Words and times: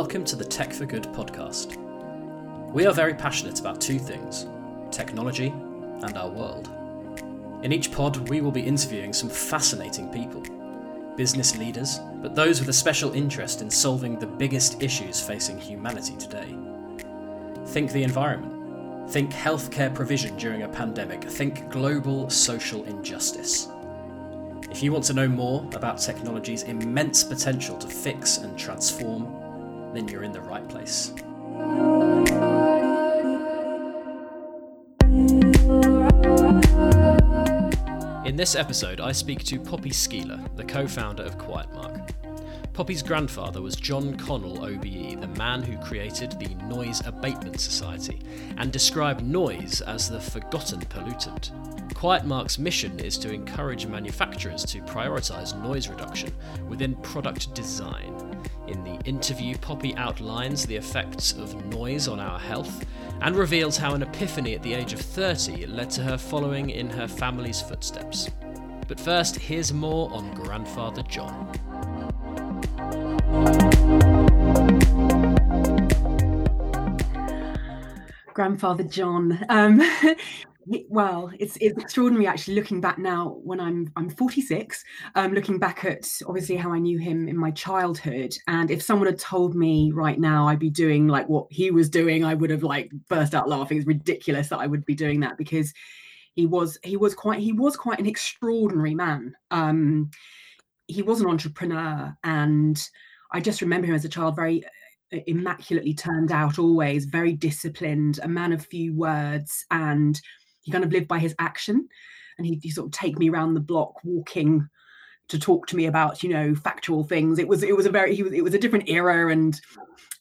Welcome 0.00 0.24
to 0.24 0.36
the 0.36 0.46
Tech 0.46 0.72
for 0.72 0.86
Good 0.86 1.02
podcast. 1.12 1.76
We 2.72 2.86
are 2.86 2.94
very 2.94 3.12
passionate 3.12 3.60
about 3.60 3.82
two 3.82 3.98
things 3.98 4.46
technology 4.90 5.48
and 5.48 6.16
our 6.16 6.30
world. 6.30 6.70
In 7.62 7.70
each 7.70 7.92
pod, 7.92 8.30
we 8.30 8.40
will 8.40 8.50
be 8.50 8.62
interviewing 8.62 9.12
some 9.12 9.28
fascinating 9.28 10.08
people 10.08 10.42
business 11.18 11.54
leaders, 11.58 12.00
but 12.22 12.34
those 12.34 12.60
with 12.60 12.70
a 12.70 12.72
special 12.72 13.12
interest 13.12 13.60
in 13.60 13.70
solving 13.70 14.18
the 14.18 14.26
biggest 14.26 14.82
issues 14.82 15.20
facing 15.20 15.58
humanity 15.58 16.16
today. 16.16 16.56
Think 17.66 17.92
the 17.92 18.02
environment, 18.02 19.10
think 19.10 19.30
healthcare 19.30 19.94
provision 19.94 20.34
during 20.38 20.62
a 20.62 20.68
pandemic, 20.68 21.24
think 21.24 21.68
global 21.68 22.30
social 22.30 22.84
injustice. 22.84 23.68
If 24.70 24.82
you 24.82 24.92
want 24.92 25.04
to 25.04 25.12
know 25.12 25.28
more 25.28 25.68
about 25.74 25.98
technology's 25.98 26.62
immense 26.62 27.22
potential 27.22 27.76
to 27.76 27.86
fix 27.86 28.38
and 28.38 28.58
transform, 28.58 29.39
then 29.94 30.08
you're 30.08 30.24
in 30.24 30.32
the 30.32 30.40
right 30.40 30.68
place. 30.68 31.12
In 38.24 38.36
this 38.36 38.54
episode, 38.54 39.00
I 39.00 39.12
speak 39.12 39.44
to 39.44 39.58
Poppy 39.58 39.90
Szkiler, 39.90 40.54
the 40.56 40.64
co 40.64 40.86
founder 40.86 41.24
of 41.24 41.36
Quietmark. 41.36 42.10
Poppy's 42.72 43.02
grandfather 43.02 43.60
was 43.60 43.76
John 43.76 44.16
Connell 44.16 44.64
OBE, 44.64 45.20
the 45.20 45.34
man 45.36 45.62
who 45.62 45.76
created 45.84 46.32
the 46.38 46.54
Noise 46.64 47.04
Abatement 47.04 47.60
Society 47.60 48.20
and 48.56 48.72
described 48.72 49.22
noise 49.22 49.82
as 49.82 50.08
the 50.08 50.20
forgotten 50.20 50.80
pollutant. 50.80 51.50
Quietmark's 51.92 52.58
mission 52.58 52.98
is 53.00 53.18
to 53.18 53.32
encourage 53.32 53.86
manufacturers 53.86 54.64
to 54.64 54.80
prioritise 54.82 55.60
noise 55.62 55.88
reduction 55.88 56.32
within 56.68 56.94
product 57.02 57.52
design. 57.54 58.29
In 58.70 58.84
the 58.84 59.00
interview, 59.04 59.58
Poppy 59.58 59.96
outlines 59.96 60.64
the 60.64 60.76
effects 60.76 61.32
of 61.32 61.66
noise 61.66 62.06
on 62.06 62.20
our 62.20 62.38
health 62.38 62.86
and 63.20 63.34
reveals 63.34 63.76
how 63.76 63.94
an 63.94 64.02
epiphany 64.02 64.54
at 64.54 64.62
the 64.62 64.74
age 64.74 64.92
of 64.92 65.00
30 65.00 65.66
led 65.66 65.90
to 65.90 66.02
her 66.02 66.16
following 66.16 66.70
in 66.70 66.88
her 66.88 67.08
family's 67.08 67.60
footsteps. 67.60 68.30
But 68.86 69.00
first, 69.00 69.34
here's 69.34 69.72
more 69.72 70.08
on 70.12 70.32
Grandfather 70.34 71.02
John. 71.02 71.50
Grandfather 78.32 78.84
John. 78.84 79.44
Um, 79.48 79.82
well, 80.88 81.30
it's 81.38 81.56
it's 81.60 81.78
extraordinary 81.78 82.26
actually 82.26 82.54
looking 82.54 82.80
back 82.80 82.98
now 82.98 83.38
when 83.42 83.60
I'm 83.60 83.90
I'm 83.96 84.10
46, 84.10 84.84
um, 85.14 85.32
looking 85.32 85.58
back 85.58 85.84
at 85.84 86.06
obviously 86.26 86.56
how 86.56 86.72
I 86.72 86.78
knew 86.78 86.98
him 86.98 87.28
in 87.28 87.36
my 87.36 87.50
childhood. 87.50 88.34
And 88.46 88.70
if 88.70 88.82
someone 88.82 89.06
had 89.06 89.18
told 89.18 89.54
me 89.54 89.90
right 89.92 90.18
now 90.18 90.48
I'd 90.48 90.58
be 90.58 90.70
doing 90.70 91.08
like 91.08 91.28
what 91.28 91.46
he 91.50 91.70
was 91.70 91.88
doing, 91.88 92.24
I 92.24 92.34
would 92.34 92.50
have 92.50 92.62
like 92.62 92.90
burst 93.08 93.34
out 93.34 93.48
laughing. 93.48 93.78
It's 93.78 93.86
ridiculous 93.86 94.48
that 94.48 94.60
I 94.60 94.66
would 94.66 94.84
be 94.84 94.94
doing 94.94 95.20
that 95.20 95.38
because 95.38 95.72
he 96.34 96.46
was 96.46 96.78
he 96.84 96.96
was 96.96 97.14
quite 97.14 97.40
he 97.40 97.52
was 97.52 97.76
quite 97.76 97.98
an 97.98 98.06
extraordinary 98.06 98.94
man. 98.94 99.34
Um, 99.50 100.10
he 100.86 101.02
was 101.02 101.20
an 101.20 101.28
entrepreneur 101.28 102.16
and 102.24 102.88
I 103.32 103.40
just 103.40 103.62
remember 103.62 103.86
him 103.86 103.94
as 103.94 104.04
a 104.04 104.08
child 104.08 104.36
very 104.36 104.64
uh, 105.12 105.18
immaculately 105.26 105.94
turned 105.94 106.32
out 106.32 106.58
always 106.58 107.04
very 107.04 107.32
disciplined 107.32 108.18
a 108.22 108.28
man 108.28 108.52
of 108.52 108.66
few 108.66 108.94
words 108.94 109.64
and 109.70 110.20
he 110.60 110.70
kind 110.70 110.84
of 110.84 110.92
lived 110.92 111.08
by 111.08 111.18
his 111.18 111.34
action. 111.38 111.88
And 112.38 112.46
he'd, 112.46 112.62
he'd 112.62 112.70
sort 112.70 112.86
of 112.86 112.92
take 112.92 113.18
me 113.18 113.28
around 113.28 113.54
the 113.54 113.60
block 113.60 114.02
walking 114.04 114.68
to 115.30 115.38
talk 115.38 115.66
to 115.68 115.76
me 115.76 115.86
about 115.86 116.22
you 116.22 116.28
know 116.28 116.54
factual 116.54 117.04
things. 117.04 117.38
It 117.38 117.48
was 117.48 117.62
it 117.62 117.76
was 117.76 117.86
a 117.86 117.90
very 117.90 118.14
he 118.14 118.22
was 118.22 118.32
it 118.32 118.42
was 118.42 118.54
a 118.54 118.58
different 118.58 118.88
era 118.88 119.32
and 119.32 119.58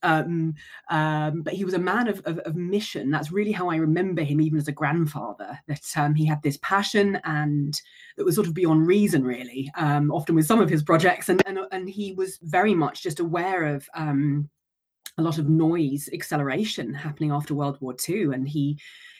um, 0.02 0.54
um, 0.90 1.42
but 1.42 1.54
he 1.54 1.66
was 1.66 1.74
a 1.74 1.80
man 1.80 2.08
of, 2.08 2.22
of, 2.26 2.40
of, 2.40 2.56
mission. 2.56 3.12
That's 3.12 3.34
really 3.34 3.52
how 3.52 3.70
i 3.70 3.76
remember 3.76 4.22
him 4.22 4.40
even 4.40 4.58
as 4.58 4.70
a 4.70 4.72
grandfather 4.72 5.60
that 5.68 5.84
um, 5.98 6.16
he 6.16 6.26
had 6.26 6.42
this 6.42 6.58
passion 6.62 7.20
and 7.26 7.82
that 8.16 8.24
was 8.24 8.36
sort 8.36 8.48
of 8.48 8.54
beyond 8.54 8.88
reason 8.88 9.26
really 9.26 9.70
um, 9.76 10.10
often 10.12 10.36
with 10.36 10.46
some 10.46 10.62
of 10.62 10.70
his 10.70 10.84
projects. 10.84 11.28
And, 11.28 11.42
and 11.46 11.60
and 11.72 11.90
he 11.90 12.14
was 12.14 12.40
very 12.44 12.76
much 12.76 13.04
just 13.04 13.20
aware 13.20 13.66
of 13.66 13.90
um, 13.94 14.50
a 15.18 15.24
lot 15.24 15.38
of 15.38 15.50
noise 15.50 16.08
acceleration 16.14 16.94
happening 16.94 17.32
after 17.32 17.54
world 17.54 17.78
war 17.82 17.96
ii 18.08 18.24
and 18.26 18.48
he 18.48 18.80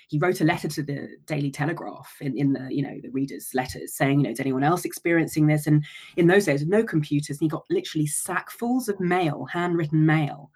he 0.10 0.18
wrote 0.18 0.42
a 0.42 0.44
letter 0.44 0.68
to 0.68 0.82
the 0.82 1.08
Daily 1.28 1.52
Telegraph 1.52 2.16
in, 2.20 2.36
in 2.36 2.54
the, 2.54 2.68
you 2.74 2.82
know, 2.82 3.00
the 3.02 3.12
readers' 3.12 3.52
letters 3.54 3.94
saying, 3.94 4.20
you 4.20 4.24
know, 4.24 4.32
is 4.32 4.40
anyone 4.40 4.64
else 4.64 4.84
experiencing 4.84 5.46
this? 5.46 5.68
And 5.68 5.86
in 6.18 6.26
those 6.26 6.46
days, 6.46 6.66
no 6.66 6.84
computers, 6.84 7.38
and 7.38 7.46
he 7.46 7.48
got 7.48 7.66
literally 7.70 8.08
sackfuls 8.08 8.90
of 8.90 9.00
mail, 9.00 9.46
handwritten 9.46 10.04
mail, 10.08 10.50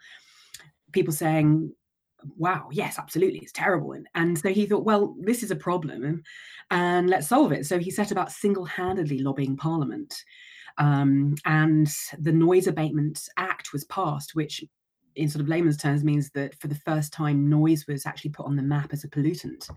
people 0.92 1.13
saying, 1.13 1.72
wow, 2.36 2.68
yes, 2.72 2.97
absolutely, 2.97 3.40
it's 3.40 3.52
terrible. 3.52 3.92
And, 3.92 4.08
and 4.16 4.40
so 4.40 4.50
he 4.50 4.66
thought, 4.66 4.86
well, 4.86 5.16
this 5.19 5.44
is 5.44 5.52
a 5.52 5.56
problem 5.56 6.24
and 6.72 7.08
let's 7.08 7.28
solve 7.28 7.52
it. 7.52 7.68
So 7.68 7.78
he 7.78 7.92
set 7.92 8.12
about 8.12 8.31
single 8.31 8.66
handedly 8.66 9.19
lobbying 9.19 9.56
Parliament. 9.56 10.16
Um, 10.80 11.36
and 11.46 11.94
the 12.18 12.31
Noise 12.31 12.66
Abatement 12.66 13.22
Act 13.38 13.72
was 13.72 13.84
passed, 13.86 14.34
which 14.34 14.63
in 15.16 15.29
sort 15.29 15.41
of 15.41 15.50
layman's 15.50 15.78
terms 15.78 16.03
means 16.03 16.29
that 16.31 16.56
for 16.59 16.68
the 16.68 16.75
first 16.75 17.13
time 17.13 17.50
noise 17.50 17.88
was 17.88 18.06
actually 18.06 18.31
put 18.31 18.46
on 18.46 18.56
the 18.56 18.63
map 18.63 18.94
as 18.94 19.03
a 19.03 19.07
pollutant. 19.07 19.69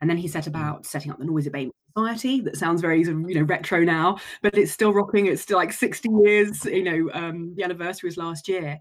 And 0.00 0.10
then 0.10 0.16
he 0.16 0.28
set 0.28 0.44
mm. 0.44 0.48
about 0.48 0.86
setting 0.86 1.10
up 1.10 1.18
the 1.18 1.24
noise 1.24 1.46
abatement 1.46 1.74
society. 1.96 2.40
That 2.40 2.56
sounds 2.56 2.80
very 2.80 3.02
you 3.02 3.34
know 3.34 3.42
retro 3.42 3.84
now 3.84 4.18
but 4.42 4.56
it's 4.56 4.72
still 4.72 4.92
rocking. 4.92 5.26
It's 5.26 5.42
still 5.42 5.58
like 5.58 5.72
60 5.72 6.08
years 6.24 6.64
you 6.64 6.82
know 6.82 7.10
um, 7.14 7.54
the 7.56 7.64
anniversary 7.64 8.08
was 8.08 8.16
last 8.16 8.48
year 8.48 8.80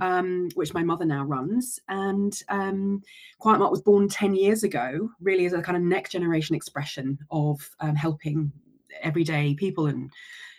um, 0.00 0.48
which 0.54 0.74
my 0.74 0.82
mother 0.82 1.04
now 1.04 1.24
runs. 1.24 1.78
And 1.88 2.38
um, 2.48 3.02
quietmark 3.40 3.70
was 3.70 3.82
born 3.82 4.08
10 4.08 4.34
years 4.34 4.62
ago 4.62 5.10
really 5.20 5.46
as 5.46 5.52
a 5.52 5.62
kind 5.62 5.76
of 5.76 5.82
next 5.82 6.12
generation 6.12 6.54
expression 6.54 7.18
of 7.30 7.58
um, 7.80 7.94
helping 7.94 8.52
everyday 9.02 9.54
people 9.54 9.86
and 9.86 10.10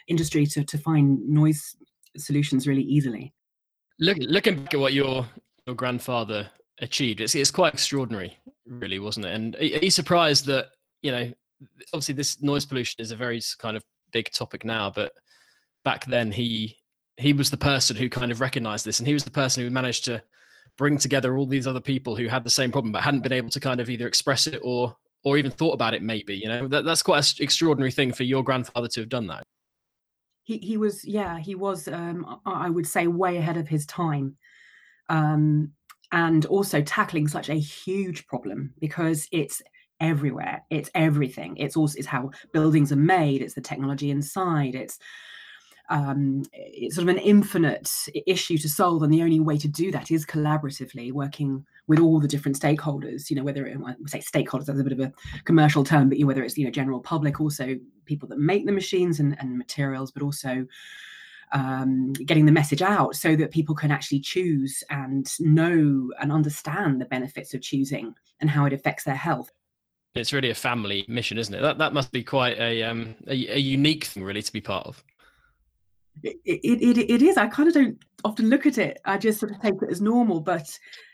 industry 0.07 0.45
to, 0.45 0.63
to 0.63 0.77
find 0.77 1.27
noise 1.27 1.75
solutions 2.15 2.67
really 2.67 2.83
easily 2.83 3.33
Look, 3.99 4.17
looking 4.19 4.63
back 4.63 4.73
at 4.73 4.79
what 4.79 4.93
your 4.93 5.25
your 5.65 5.75
grandfather 5.75 6.49
achieved, 6.79 7.21
it's 7.21 7.35
it's 7.35 7.51
quite 7.51 7.73
extraordinary, 7.73 8.37
really, 8.67 8.99
wasn't 8.99 9.25
it? 9.25 9.33
And 9.33 9.55
are 9.55 9.63
you 9.63 9.91
surprised 9.91 10.45
that 10.45 10.67
you 11.01 11.11
know, 11.11 11.31
obviously, 11.93 12.15
this 12.15 12.41
noise 12.41 12.65
pollution 12.65 13.01
is 13.01 13.11
a 13.11 13.15
very 13.15 13.41
kind 13.59 13.75
of 13.75 13.83
big 14.11 14.31
topic 14.31 14.63
now, 14.63 14.91
but 14.93 15.13
back 15.83 16.05
then 16.05 16.31
he 16.31 16.77
he 17.17 17.33
was 17.33 17.49
the 17.49 17.57
person 17.57 17.95
who 17.95 18.09
kind 18.09 18.31
of 18.31 18.41
recognized 18.41 18.85
this, 18.85 18.99
and 18.99 19.07
he 19.07 19.13
was 19.13 19.23
the 19.23 19.31
person 19.31 19.63
who 19.63 19.69
managed 19.69 20.05
to 20.05 20.21
bring 20.77 20.97
together 20.97 21.37
all 21.37 21.45
these 21.45 21.67
other 21.67 21.79
people 21.79 22.15
who 22.15 22.27
had 22.27 22.43
the 22.43 22.49
same 22.49 22.71
problem 22.71 22.91
but 22.91 23.01
hadn't 23.01 23.21
been 23.21 23.33
able 23.33 23.49
to 23.49 23.59
kind 23.59 23.79
of 23.79 23.89
either 23.89 24.07
express 24.07 24.47
it 24.47 24.59
or 24.63 24.95
or 25.23 25.37
even 25.37 25.51
thought 25.51 25.73
about 25.73 25.93
it 25.93 26.03
maybe 26.03 26.35
you 26.35 26.47
know 26.47 26.67
that, 26.67 26.85
that's 26.85 27.01
quite 27.01 27.17
an 27.17 27.43
extraordinary 27.43 27.91
thing 27.91 28.13
for 28.13 28.23
your 28.23 28.43
grandfather 28.43 28.87
to 28.87 29.01
have 29.01 29.09
done 29.09 29.27
that 29.27 29.43
he 30.47 30.57
he 30.59 30.77
was 30.77 31.05
yeah 31.05 31.37
he 31.37 31.55
was 31.55 31.89
um, 31.89 32.39
I 32.45 32.69
would 32.69 32.87
say 32.87 33.07
way 33.07 33.35
ahead 33.35 33.57
of 33.57 33.67
his 33.67 33.85
time, 33.85 34.37
um, 35.09 35.73
and 36.13 36.45
also 36.45 36.81
tackling 36.81 37.27
such 37.27 37.49
a 37.49 37.55
huge 37.55 38.25
problem 38.27 38.73
because 38.79 39.27
it's 39.33 39.61
everywhere. 39.99 40.63
It's 40.69 40.89
everything. 40.95 41.57
It's 41.57 41.75
also 41.75 41.97
it's 41.97 42.07
how 42.07 42.31
buildings 42.53 42.93
are 42.93 42.95
made. 42.95 43.41
It's 43.41 43.55
the 43.55 43.61
technology 43.61 44.09
inside. 44.09 44.73
It's 44.73 44.97
um, 45.89 46.43
it's 46.51 46.95
sort 46.95 47.07
of 47.07 47.15
an 47.15 47.21
infinite 47.21 47.89
issue 48.25 48.57
to 48.57 48.69
solve, 48.69 49.03
and 49.03 49.13
the 49.13 49.23
only 49.23 49.39
way 49.39 49.57
to 49.57 49.67
do 49.67 49.91
that 49.91 50.11
is 50.11 50.25
collaboratively 50.25 51.11
working 51.13 51.65
with 51.87 51.99
all 51.99 52.19
the 52.19 52.27
different 52.27 52.59
stakeholders. 52.59 53.29
You 53.29 53.37
know, 53.37 53.43
whether 53.43 53.65
it, 53.65 53.77
I 53.85 53.95
say 54.07 54.19
stakeholders, 54.19 54.65
that's 54.65 54.79
a 54.79 54.83
bit 54.83 54.93
of 54.93 54.99
a 54.99 55.13
commercial 55.45 55.83
term, 55.83 56.09
but 56.09 56.17
you 56.17 56.27
whether 56.27 56.43
it's 56.43 56.57
you 56.57 56.65
know 56.65 56.71
general 56.71 56.99
public, 56.99 57.39
also 57.39 57.75
people 58.05 58.27
that 58.29 58.39
make 58.39 58.65
the 58.65 58.71
machines 58.71 59.19
and, 59.19 59.37
and 59.39 59.57
materials, 59.57 60.11
but 60.11 60.23
also 60.23 60.65
um, 61.53 62.11
getting 62.13 62.45
the 62.45 62.51
message 62.51 62.81
out 62.81 63.15
so 63.15 63.35
that 63.35 63.51
people 63.51 63.75
can 63.75 63.91
actually 63.91 64.19
choose 64.19 64.83
and 64.89 65.31
know 65.39 66.11
and 66.19 66.31
understand 66.31 66.99
the 66.99 67.05
benefits 67.05 67.53
of 67.53 67.61
choosing 67.61 68.13
and 68.41 68.49
how 68.49 68.65
it 68.65 68.73
affects 68.73 69.05
their 69.05 69.15
health. 69.15 69.51
It's 70.15 70.33
really 70.33 70.49
a 70.49 70.55
family 70.55 71.05
mission, 71.07 71.37
isn't 71.37 71.53
it? 71.53 71.61
That 71.61 71.77
that 71.77 71.93
must 71.93 72.11
be 72.11 72.23
quite 72.23 72.57
a 72.59 72.83
um, 72.83 73.15
a, 73.27 73.55
a 73.55 73.59
unique 73.59 74.05
thing, 74.05 74.23
really, 74.23 74.41
to 74.41 74.51
be 74.51 74.61
part 74.61 74.85
of. 74.87 75.01
It, 76.23 76.37
it, 76.45 76.97
it, 76.97 77.21
is. 77.21 77.37
I 77.37 77.47
kind 77.47 77.67
of 77.67 77.73
don't 77.73 77.97
often 78.23 78.49
look 78.49 78.65
at 78.65 78.77
it. 78.77 78.99
I 79.05 79.17
just 79.17 79.39
sort 79.39 79.51
of 79.51 79.61
take 79.61 79.75
it 79.81 79.91
as 79.91 80.01
normal. 80.01 80.39
But, 80.39 80.67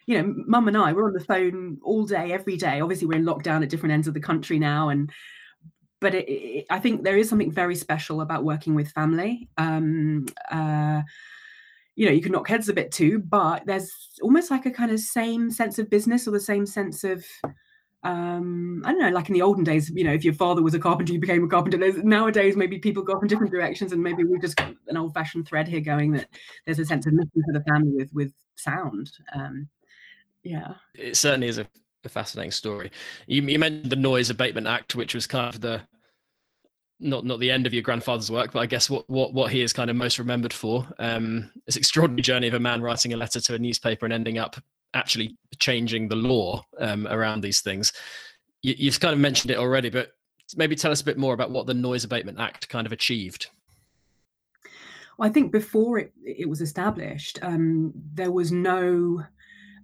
you 0.06 0.18
know, 0.18 0.34
mum 0.48 0.68
and 0.68 0.78
I, 0.78 0.94
we're 0.94 1.08
on 1.08 1.14
the 1.14 1.24
phone 1.24 1.78
all 1.84 2.06
day, 2.06 2.32
every 2.32 2.58
day. 2.58 2.82
Obviously, 2.82 3.08
we're 3.08 3.20
in 3.20 3.26
lockdown 3.26 3.64
at 3.64 3.70
different 3.70 3.94
ends 3.94 4.08
of 4.08 4.14
the 4.14 4.20
country 4.20 4.60
now. 4.60 4.90
And, 4.90 5.12
but 6.00 6.16
it, 6.16 6.30
it, 6.30 6.66
I 6.70 6.80
think 6.80 7.04
there 7.04 7.18
is 7.18 7.30
something 7.30 7.52
very 7.52 7.76
special 7.76 8.22
about 8.22 8.44
working 8.44 8.76
with 8.76 8.92
family. 8.92 9.50
Um, 9.58 10.26
uh, 10.52 11.02
you 11.96 12.06
know, 12.06 12.12
you 12.12 12.22
can 12.22 12.32
knock 12.32 12.48
heads 12.48 12.70
a 12.70 12.74
bit 12.74 12.92
too, 12.92 13.20
but 13.20 13.66
there's 13.66 13.92
almost 14.22 14.50
like 14.50 14.66
a 14.66 14.72
kind 14.72 14.92
of 14.92 15.00
same 15.00 15.52
sense 15.52 15.78
of 15.78 15.90
business 15.90 16.28
or 16.28 16.32
the 16.32 16.40
same 16.40 16.66
sense 16.66 17.04
of 17.04 17.24
um, 18.04 18.84
I 18.86 18.92
don't 18.92 19.02
know, 19.02 19.10
like 19.10 19.30
in 19.30 19.34
the 19.34 19.42
olden 19.42 19.64
days, 19.64 19.90
you 19.90 20.04
know, 20.04 20.14
if 20.14 20.26
your 20.26 20.34
father 20.34 20.62
was 20.62 20.74
a 20.74 20.80
carpenter, 20.80 21.14
you 21.14 21.20
became 21.20 21.44
a 21.44 21.48
carpenter. 21.48 21.78
There's, 21.78 22.04
nowadays, 22.04 22.58
maybe 22.58 22.78
people 22.78 23.02
go 23.02 23.14
off 23.14 23.22
in 23.22 23.30
different 23.30 23.52
directions, 23.52 23.94
and 23.94 24.04
maybe 24.04 24.26
we've 24.26 24.42
just 24.42 24.58
got 24.58 24.74
an 24.88 24.98
old-fashioned 24.98 25.48
thread 25.48 25.70
here 25.70 25.80
going 25.80 26.12
that 26.14 26.28
there's 26.66 26.80
a 26.80 26.86
sense 26.86 27.06
of 27.06 27.14
mission 27.14 27.44
for 27.46 27.54
the 27.54 27.64
family 27.64 27.94
with 27.94 28.14
with 28.14 28.34
sound. 28.56 29.10
Um, 29.34 29.70
yeah, 30.44 30.74
it 30.96 31.16
certainly 31.16 31.48
is 31.48 31.60
a, 31.60 31.68
a 32.04 32.10
fascinating 32.10 32.52
story. 32.52 32.92
You, 33.26 33.42
you, 33.42 33.58
mentioned 33.58 33.90
the 33.90 33.96
Noise 33.96 34.30
Abatement 34.30 34.68
Act, 34.68 34.96
which 34.96 35.16
was 35.16 35.26
kind 35.26 35.54
of 35.54 35.62
the 35.62 35.82
not 37.00 37.26
not 37.26 37.40
the 37.40 37.52
end 37.52 37.66
of 37.66 37.74
your 37.74 37.84
grandfather's 37.84 38.30
work, 38.30 38.52
but 38.52 38.60
I 38.60 38.66
guess 38.66 38.90
what 38.90 39.10
what 39.10 39.34
what 39.34 39.50
he 39.50 39.62
is 39.62 39.72
kind 39.72 39.90
of 39.90 39.96
most 39.96 40.20
remembered 40.20 40.54
for. 40.54 40.86
Um, 41.00 41.52
this 41.66 41.78
extraordinary 41.78 42.22
journey 42.22 42.50
of 42.50 42.54
a 42.54 42.60
man 42.60 42.82
writing 42.82 43.14
a 43.14 43.18
letter 43.18 43.40
to 43.40 43.56
a 43.56 43.60
newspaper 43.60 44.06
and 44.06 44.14
ending 44.14 44.38
up 44.38 44.58
actually 44.94 45.36
changing 45.60 46.08
the 46.08 46.16
law 46.16 46.64
um, 46.80 47.08
around 47.08 47.42
these 47.42 47.62
things. 47.62 47.94
You, 48.62 48.76
you've 48.78 49.00
kind 49.00 49.14
of 49.14 49.20
mentioned 49.20 49.52
it 49.52 49.58
already, 49.58 49.90
but 49.90 50.10
maybe 50.56 50.76
tell 50.76 50.92
us 50.92 51.02
a 51.02 51.06
bit 51.06 51.18
more 51.18 51.34
about 51.34 51.52
what 51.52 51.68
the 51.68 51.74
Noise 51.74 52.04
Abatement 52.04 52.40
Act 52.40 52.70
kind 52.70 52.86
of 52.86 52.94
achieved. 52.94 53.48
Well, 55.18 55.30
I 55.30 55.32
think 55.32 55.52
before 55.52 56.00
it, 56.00 56.14
it 56.26 56.50
was 56.50 56.62
established, 56.62 57.40
um, 57.42 57.94
there 58.14 58.32
was 58.32 58.52
no 58.52 59.24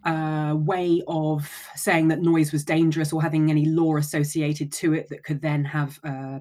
uh, 0.06 0.56
way 0.58 1.04
of 1.08 1.50
saying 1.76 2.08
that 2.08 2.22
noise 2.22 2.52
was 2.52 2.64
dangerous 2.64 3.12
or 3.14 3.22
having 3.22 3.50
any 3.50 3.66
law 3.66 3.98
associated 3.98 4.72
to 4.72 4.94
it 4.94 5.10
that 5.10 5.24
could 5.24 5.42
then 5.42 5.64
have 5.66 6.00
uh, 6.04 6.40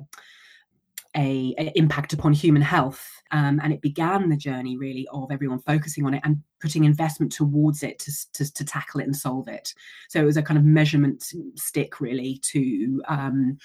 a, 1.16 1.54
a, 1.58 1.72
impact 1.76 2.12
upon 2.12 2.32
human 2.32 2.62
health. 2.62 3.06
Um, 3.30 3.60
and 3.62 3.72
it 3.72 3.82
began 3.82 4.28
the 4.28 4.36
journey 4.36 4.76
really 4.76 5.06
of 5.12 5.30
everyone 5.30 5.60
focusing 5.60 6.06
on 6.06 6.14
it 6.14 6.22
and 6.24 6.42
putting 6.60 6.84
investment 6.84 7.30
towards 7.32 7.82
it 7.82 7.98
to, 8.00 8.12
to, 8.34 8.54
to 8.54 8.64
tackle 8.64 9.00
it 9.00 9.04
and 9.04 9.16
solve 9.16 9.48
it. 9.48 9.74
So 10.08 10.20
it 10.20 10.24
was 10.24 10.36
a 10.36 10.42
kind 10.42 10.56
of 10.58 10.64
measurement 10.64 11.24
stick 11.56 12.00
really 12.00 12.38
to 12.44 13.02
um, 13.08 13.58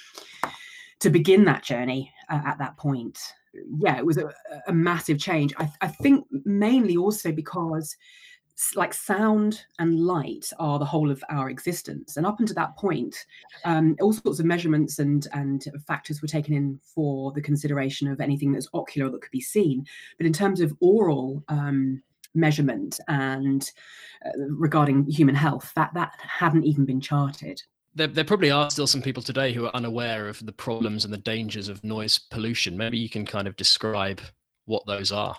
to 1.00 1.10
begin 1.10 1.46
that 1.46 1.64
journey 1.64 2.12
uh, 2.30 2.42
at 2.46 2.58
that 2.60 2.78
point. 2.78 3.20
Yeah, 3.80 3.98
it 3.98 4.06
was 4.06 4.18
a, 4.18 4.34
a 4.68 4.74
massive 4.74 5.20
change. 5.20 5.54
I, 5.58 5.70
I 5.82 5.88
think 5.88 6.26
mainly 6.46 6.98
also 6.98 7.32
because 7.32 7.96
like 8.76 8.94
sound 8.94 9.62
and 9.80 10.00
light 10.00 10.50
are 10.60 10.78
the 10.80 10.86
whole 10.86 11.10
of 11.10 11.24
our 11.30 11.50
existence. 11.50 12.18
And 12.18 12.26
up 12.26 12.40
until 12.40 12.56
that 12.56 12.78
point 12.78 13.16
um, 13.66 13.96
all 14.00 14.14
sorts 14.14 14.40
of 14.40 14.46
measurements 14.46 15.00
and 15.00 15.28
and 15.34 15.66
factors 15.88 16.22
were 16.22 16.28
taken 16.28 16.54
in 16.54 16.80
for 16.84 17.32
the 17.32 17.42
consideration 17.42 18.08
of 18.08 18.22
anything 18.22 18.52
that's 18.52 18.70
ocular 18.74 19.10
that 19.10 19.22
could 19.22 19.32
be 19.32 19.42
seen. 19.42 19.86
But 20.18 20.28
in 20.28 20.34
terms 20.34 20.62
of 20.62 20.74
oral 20.82 21.44
um, 21.48 22.02
measurement 22.36 23.00
and 23.08 23.70
uh, 24.26 24.32
regarding 24.50 25.06
human 25.06 25.36
health 25.36 25.72
that 25.76 25.94
that 25.94 26.14
hadn't 26.20 26.66
even 26.66 26.86
been 26.86 27.02
charted. 27.02 27.62
There, 27.96 28.08
there 28.08 28.24
probably 28.24 28.50
are 28.50 28.72
still 28.72 28.88
some 28.88 29.04
people 29.04 29.22
today 29.22 29.54
who 29.54 29.66
are 29.66 29.76
unaware 29.76 30.28
of 30.28 30.44
the 30.44 30.52
problems 30.52 31.06
and 31.06 31.14
the 31.14 31.20
dangers 31.20 31.70
of 31.70 31.84
noise 31.84 32.18
pollution. 32.18 32.76
Maybe 32.76 32.98
you 32.98 33.10
can 33.10 33.24
kind 33.24 33.48
of 33.48 33.56
describe 33.56 34.20
what 34.66 34.84
those 34.88 35.12
are 35.12 35.36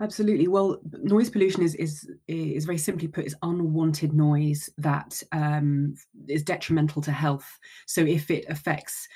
Absolutely. 0.00 0.48
Well, 0.48 0.80
noise 1.02 1.30
pollution 1.30 1.62
is 1.62 1.74
is 1.76 2.10
is 2.28 2.64
very 2.64 2.78
simply 2.78 3.08
put 3.08 3.26
is 3.26 3.36
unwanted 3.42 4.12
noise 4.12 4.70
that 4.78 5.22
um, 5.32 5.94
is 6.28 6.42
detrimental 6.42 7.02
to 7.02 7.12
health. 7.12 7.58
So 7.86 8.00
if 8.02 8.30
it 8.30 8.44
affects 8.48 9.08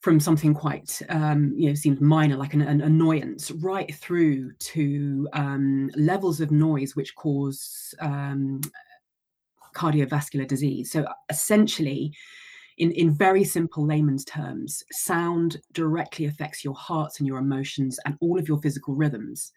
from 0.00 0.18
something 0.18 0.52
quite 0.52 1.00
um, 1.10 1.52
you 1.56 1.68
know 1.68 1.74
seems 1.74 2.00
minor 2.00 2.36
like 2.36 2.54
an, 2.54 2.62
an 2.62 2.80
annoyance 2.80 3.52
right 3.52 3.94
through 3.94 4.52
to 4.54 5.28
um, 5.32 5.90
levels 5.96 6.40
of 6.40 6.50
noise 6.50 6.96
which 6.96 7.14
cause 7.14 7.94
um, 8.00 8.60
cardiovascular 9.74 10.46
disease. 10.46 10.90
So 10.90 11.06
essentially, 11.30 12.12
in, 12.78 12.92
in 12.92 13.10
very 13.10 13.44
simple 13.44 13.86
layman's 13.86 14.24
terms, 14.24 14.82
sound 14.92 15.58
directly 15.72 16.26
affects 16.26 16.64
your 16.64 16.74
hearts 16.74 17.18
and 17.18 17.26
your 17.26 17.38
emotions 17.38 17.98
and 18.04 18.16
all 18.20 18.38
of 18.38 18.48
your 18.48 18.60
physical 18.60 18.94
rhythms. 18.94 19.52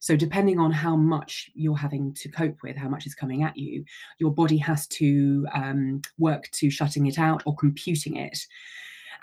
So, 0.00 0.16
depending 0.16 0.58
on 0.58 0.70
how 0.70 0.96
much 0.96 1.50
you're 1.54 1.76
having 1.76 2.14
to 2.14 2.28
cope 2.28 2.62
with, 2.62 2.76
how 2.76 2.88
much 2.88 3.06
is 3.06 3.14
coming 3.14 3.42
at 3.42 3.56
you, 3.56 3.84
your 4.18 4.32
body 4.32 4.58
has 4.58 4.86
to 4.88 5.46
um, 5.54 6.02
work 6.18 6.50
to 6.52 6.70
shutting 6.70 7.06
it 7.06 7.18
out 7.18 7.42
or 7.46 7.56
computing 7.56 8.16
it. 8.16 8.38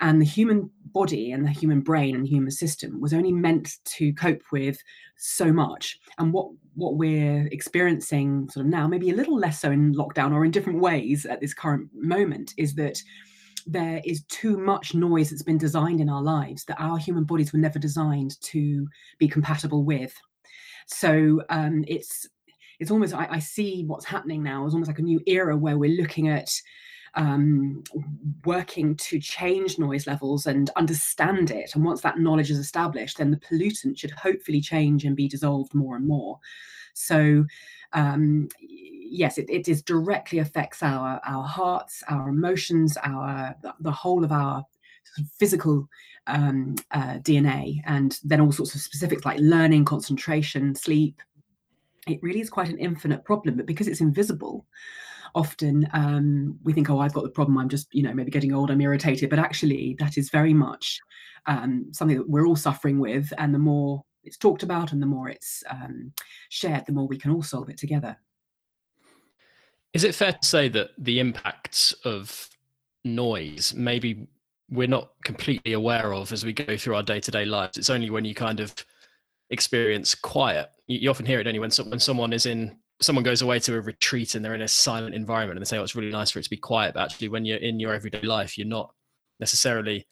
And 0.00 0.20
the 0.20 0.26
human 0.26 0.70
body 0.92 1.32
and 1.32 1.44
the 1.44 1.50
human 1.50 1.80
brain 1.80 2.14
and 2.14 2.26
human 2.26 2.50
system 2.50 3.00
was 3.00 3.14
only 3.14 3.32
meant 3.32 3.76
to 3.96 4.12
cope 4.12 4.42
with 4.52 4.78
so 5.16 5.52
much. 5.52 5.98
And 6.18 6.32
what 6.32 6.50
what 6.74 6.96
we're 6.96 7.46
experiencing 7.50 8.48
sort 8.50 8.66
of 8.66 8.70
now, 8.70 8.86
maybe 8.86 9.10
a 9.10 9.14
little 9.14 9.38
less 9.38 9.60
so 9.60 9.70
in 9.70 9.94
lockdown 9.94 10.32
or 10.32 10.44
in 10.44 10.50
different 10.50 10.80
ways 10.80 11.24
at 11.24 11.40
this 11.40 11.54
current 11.54 11.88
moment, 11.94 12.52
is 12.58 12.74
that 12.74 13.02
there 13.66 14.00
is 14.04 14.22
too 14.24 14.56
much 14.58 14.94
noise 14.94 15.30
that's 15.30 15.42
been 15.42 15.58
designed 15.58 16.00
in 16.00 16.08
our 16.08 16.22
lives 16.22 16.64
that 16.64 16.80
our 16.80 16.98
human 16.98 17.24
bodies 17.24 17.52
were 17.52 17.58
never 17.58 17.78
designed 17.78 18.40
to 18.42 18.86
be 19.18 19.26
compatible 19.26 19.84
with. 19.84 20.14
So 20.86 21.42
um, 21.48 21.84
it's 21.86 22.28
it's 22.78 22.90
almost 22.90 23.14
I, 23.14 23.26
I, 23.30 23.38
see 23.38 23.84
what's 23.86 24.04
happening 24.04 24.42
now 24.42 24.66
as 24.66 24.74
almost 24.74 24.88
like 24.88 24.98
a 24.98 25.02
new 25.02 25.20
era 25.26 25.56
where 25.56 25.78
we're 25.78 26.00
looking 26.00 26.28
at 26.28 26.50
um, 27.14 27.82
working 28.44 28.94
to 28.96 29.18
change 29.18 29.78
noise 29.78 30.06
levels 30.06 30.46
and 30.46 30.70
understand 30.76 31.50
it. 31.50 31.74
And 31.74 31.84
once 31.84 32.02
that 32.02 32.18
knowledge 32.18 32.50
is 32.50 32.58
established, 32.58 33.18
then 33.18 33.30
the 33.30 33.38
pollutant 33.38 33.98
should 33.98 34.10
hopefully 34.10 34.60
change 34.60 35.04
and 35.04 35.16
be 35.16 35.26
dissolved 35.26 35.74
more 35.74 35.96
and 35.96 36.06
more. 36.06 36.38
So 36.92 37.46
um, 37.92 38.48
yes, 38.60 39.38
it, 39.38 39.48
it 39.48 39.68
is 39.68 39.82
directly 39.82 40.38
affects 40.38 40.82
our 40.82 41.20
our 41.24 41.44
hearts, 41.44 42.02
our 42.08 42.28
emotions, 42.28 42.96
our 43.02 43.54
the 43.80 43.90
whole 43.92 44.24
of 44.24 44.32
our 44.32 44.64
physical 45.38 45.88
um, 46.26 46.74
uh, 46.90 47.18
DNA, 47.18 47.80
and 47.86 48.18
then 48.24 48.40
all 48.40 48.52
sorts 48.52 48.74
of 48.74 48.80
specifics 48.80 49.24
like 49.24 49.38
learning, 49.40 49.84
concentration, 49.84 50.74
sleep. 50.74 51.20
It 52.06 52.22
really 52.22 52.40
is 52.40 52.50
quite 52.50 52.68
an 52.68 52.78
infinite 52.78 53.24
problem, 53.24 53.56
but 53.56 53.66
because 53.66 53.88
it's 53.88 54.00
invisible, 54.00 54.66
often 55.34 55.88
um, 55.92 56.58
we 56.64 56.72
think, 56.72 56.88
oh, 56.88 57.00
I've 57.00 57.12
got 57.12 57.24
the 57.24 57.30
problem. 57.30 57.58
I'm 57.58 57.68
just, 57.68 57.88
you 57.92 58.02
know, 58.02 58.14
maybe 58.14 58.30
getting 58.30 58.54
old. 58.54 58.70
I'm 58.70 58.80
irritated, 58.80 59.30
but 59.30 59.38
actually, 59.38 59.96
that 59.98 60.16
is 60.16 60.30
very 60.30 60.54
much 60.54 61.00
um, 61.46 61.86
something 61.92 62.16
that 62.16 62.28
we're 62.28 62.46
all 62.46 62.56
suffering 62.56 62.98
with. 62.98 63.32
And 63.38 63.54
the 63.54 63.58
more 63.58 64.02
it's 64.24 64.36
talked 64.36 64.62
about, 64.62 64.92
and 64.92 65.00
the 65.00 65.06
more 65.06 65.28
it's 65.28 65.62
um, 65.70 66.12
shared, 66.48 66.86
the 66.86 66.92
more 66.92 67.06
we 67.06 67.18
can 67.18 67.30
all 67.30 67.42
solve 67.42 67.68
it 67.68 67.78
together. 67.78 68.16
Is 69.92 70.04
it 70.04 70.14
fair 70.14 70.32
to 70.32 70.46
say 70.46 70.68
that 70.70 70.90
the 70.98 71.20
impacts 71.20 71.92
of 72.04 72.48
noise 73.04 73.72
maybe 73.74 74.26
we're 74.70 74.88
not 74.88 75.10
completely 75.24 75.72
aware 75.72 76.12
of 76.12 76.32
as 76.32 76.44
we 76.44 76.52
go 76.52 76.76
through 76.76 76.96
our 76.96 77.02
day-to-day 77.02 77.44
lives. 77.44 77.78
It's 77.78 77.90
only 77.90 78.10
when 78.10 78.24
you 78.24 78.34
kind 78.34 78.60
of 78.60 78.74
experience 79.50 80.14
quiet 80.14 80.70
you, 80.86 80.98
you 80.98 81.10
often 81.10 81.26
hear 81.26 81.40
it 81.40 81.46
only 81.46 81.60
when, 81.60 81.70
when 81.86 82.00
someone 82.00 82.32
is 82.32 82.46
in 82.46 82.76
someone 83.00 83.22
goes 83.22 83.42
away 83.42 83.58
to 83.60 83.76
a 83.76 83.80
retreat 83.80 84.34
and 84.34 84.44
they're 84.44 84.54
in 84.54 84.62
a 84.62 84.68
silent 84.68 85.14
environment 85.14 85.56
and 85.56 85.64
they 85.64 85.68
say 85.68 85.78
oh 85.78 85.82
it's 85.82 85.94
really 85.94 86.10
nice 86.10 86.30
for 86.30 86.38
it 86.38 86.42
to 86.42 86.50
be 86.50 86.56
quiet 86.56 86.94
but 86.94 87.04
actually 87.04 87.28
when 87.28 87.44
you're 87.44 87.58
in 87.58 87.78
your 87.78 87.94
everyday 87.94 88.22
life 88.22 88.58
you're 88.58 88.66
not 88.66 88.92
necessarily 89.38 90.06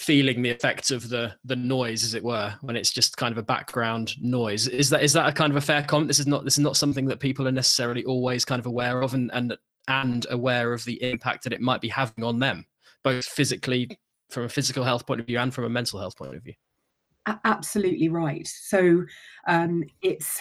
feeling 0.00 0.40
the 0.40 0.48
effects 0.48 0.90
of 0.90 1.10
the 1.10 1.34
the 1.44 1.56
noise 1.56 2.04
as 2.04 2.14
it 2.14 2.24
were 2.24 2.54
when 2.62 2.74
it's 2.74 2.90
just 2.90 3.18
kind 3.18 3.32
of 3.32 3.36
a 3.36 3.42
background 3.42 4.14
noise. 4.18 4.66
Is 4.66 4.88
that 4.88 5.02
is 5.02 5.12
that 5.12 5.28
a 5.28 5.32
kind 5.32 5.52
of 5.52 5.58
a 5.58 5.60
fair 5.60 5.82
comment? 5.82 6.08
This 6.08 6.18
is 6.18 6.26
not 6.26 6.42
this 6.42 6.54
is 6.54 6.64
not 6.64 6.78
something 6.78 7.04
that 7.06 7.20
people 7.20 7.46
are 7.46 7.52
necessarily 7.52 8.02
always 8.06 8.46
kind 8.46 8.58
of 8.58 8.64
aware 8.64 9.02
of 9.02 9.12
and 9.12 9.30
and 9.34 9.58
and 9.88 10.26
aware 10.30 10.72
of 10.72 10.86
the 10.86 11.02
impact 11.02 11.44
that 11.44 11.52
it 11.52 11.60
might 11.60 11.82
be 11.82 11.88
having 11.88 12.24
on 12.24 12.38
them 12.38 12.64
both 13.02 13.24
physically 13.24 13.98
from 14.30 14.44
a 14.44 14.48
physical 14.48 14.84
health 14.84 15.06
point 15.06 15.20
of 15.20 15.26
view 15.26 15.38
and 15.38 15.52
from 15.52 15.64
a 15.64 15.68
mental 15.68 15.98
health 15.98 16.16
point 16.16 16.34
of 16.34 16.42
view? 16.42 16.54
Absolutely 17.44 18.08
right. 18.08 18.46
So 18.46 19.04
um 19.46 19.84
it's 20.02 20.40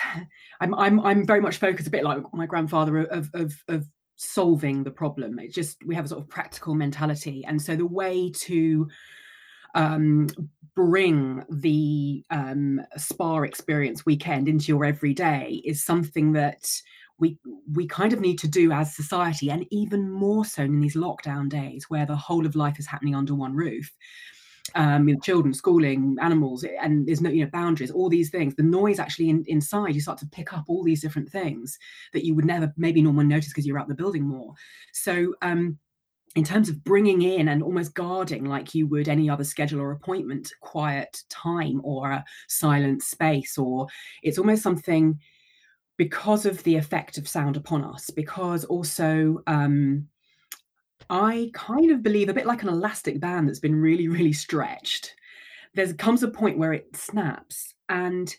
i'm 0.61 0.73
i'm 0.75 0.99
i'm 1.01 1.25
very 1.25 1.41
much 1.41 1.57
focused 1.57 1.87
a 1.87 1.91
bit 1.91 2.03
like 2.03 2.21
my 2.33 2.45
grandfather 2.45 2.99
of 2.99 3.29
of 3.33 3.53
of 3.67 3.85
solving 4.15 4.83
the 4.83 4.91
problem. 4.91 5.39
It's 5.39 5.55
just 5.55 5.77
we 5.85 5.95
have 5.95 6.05
a 6.05 6.07
sort 6.09 6.21
of 6.21 6.29
practical 6.29 6.75
mentality. 6.75 7.43
And 7.45 7.61
so 7.61 7.75
the 7.75 7.85
way 7.85 8.31
to 8.31 8.87
um 9.75 10.27
bring 10.75 11.43
the 11.49 12.23
um 12.29 12.81
spa 12.97 13.41
experience 13.41 14.05
weekend 14.05 14.47
into 14.47 14.67
your 14.67 14.85
everyday 14.85 15.61
is 15.65 15.83
something 15.83 16.33
that 16.33 16.69
we 17.19 17.37
we 17.73 17.87
kind 17.87 18.13
of 18.13 18.19
need 18.19 18.39
to 18.39 18.47
do 18.47 18.71
as 18.71 18.95
society 18.95 19.51
and 19.51 19.65
even 19.71 20.09
more 20.09 20.45
so 20.45 20.63
in 20.63 20.79
these 20.79 20.95
lockdown 20.95 21.49
days 21.49 21.85
where 21.89 22.05
the 22.05 22.15
whole 22.15 22.45
of 22.45 22.55
life 22.55 22.79
is 22.79 22.87
happening 22.87 23.15
under 23.15 23.35
one 23.35 23.55
roof 23.55 23.91
um, 24.75 25.07
you 25.07 25.15
know, 25.15 25.19
children, 25.21 25.53
schooling, 25.53 26.17
animals, 26.21 26.63
and 26.63 27.07
there's 27.07 27.21
no 27.21 27.29
you 27.29 27.43
know 27.43 27.49
boundaries. 27.51 27.91
All 27.91 28.09
these 28.09 28.29
things, 28.29 28.55
the 28.55 28.63
noise 28.63 28.99
actually 28.99 29.29
in, 29.29 29.43
inside, 29.47 29.95
you 29.95 30.01
start 30.01 30.19
to 30.19 30.27
pick 30.27 30.53
up 30.53 30.65
all 30.67 30.83
these 30.83 31.01
different 31.01 31.29
things 31.29 31.77
that 32.13 32.25
you 32.25 32.35
would 32.35 32.45
never 32.45 32.73
maybe 32.77 33.01
normally 33.01 33.25
notice 33.25 33.49
because 33.49 33.65
you're 33.65 33.79
out 33.79 33.87
the 33.87 33.95
building 33.95 34.23
more. 34.23 34.53
So 34.93 35.33
um, 35.41 35.77
in 36.35 36.43
terms 36.43 36.69
of 36.69 36.83
bringing 36.83 37.21
in 37.21 37.47
and 37.47 37.63
almost 37.63 37.95
guarding 37.95 38.45
like 38.45 38.75
you 38.75 38.87
would 38.87 39.09
any 39.09 39.29
other 39.29 39.43
schedule 39.43 39.81
or 39.81 39.91
appointment, 39.91 40.51
quiet 40.61 41.23
time 41.29 41.81
or 41.83 42.11
a 42.11 42.25
silent 42.47 43.01
space, 43.01 43.57
or 43.57 43.87
it's 44.21 44.37
almost 44.37 44.61
something 44.61 45.19
because 45.99 46.45
of 46.45 46.63
the 46.63 46.77
effect 46.77 47.17
of 47.17 47.27
sound 47.27 47.57
upon 47.57 47.83
us, 47.83 48.09
because 48.09 48.63
also 48.63 49.43
um, 49.47 50.07
I 51.09 51.51
kind 51.53 51.91
of 51.91 52.01
believe 52.01 52.29
a 52.29 52.33
bit 52.33 52.45
like 52.45 52.63
an 52.63 52.69
elastic 52.69 53.19
band 53.19 53.49
that's 53.49 53.59
been 53.59 53.75
really, 53.75 54.07
really 54.07 54.31
stretched. 54.31 55.13
There 55.75 55.93
comes 55.93 56.23
a 56.23 56.29
point 56.29 56.57
where 56.57 56.71
it 56.71 56.95
snaps. 56.95 57.73
And 57.89 58.33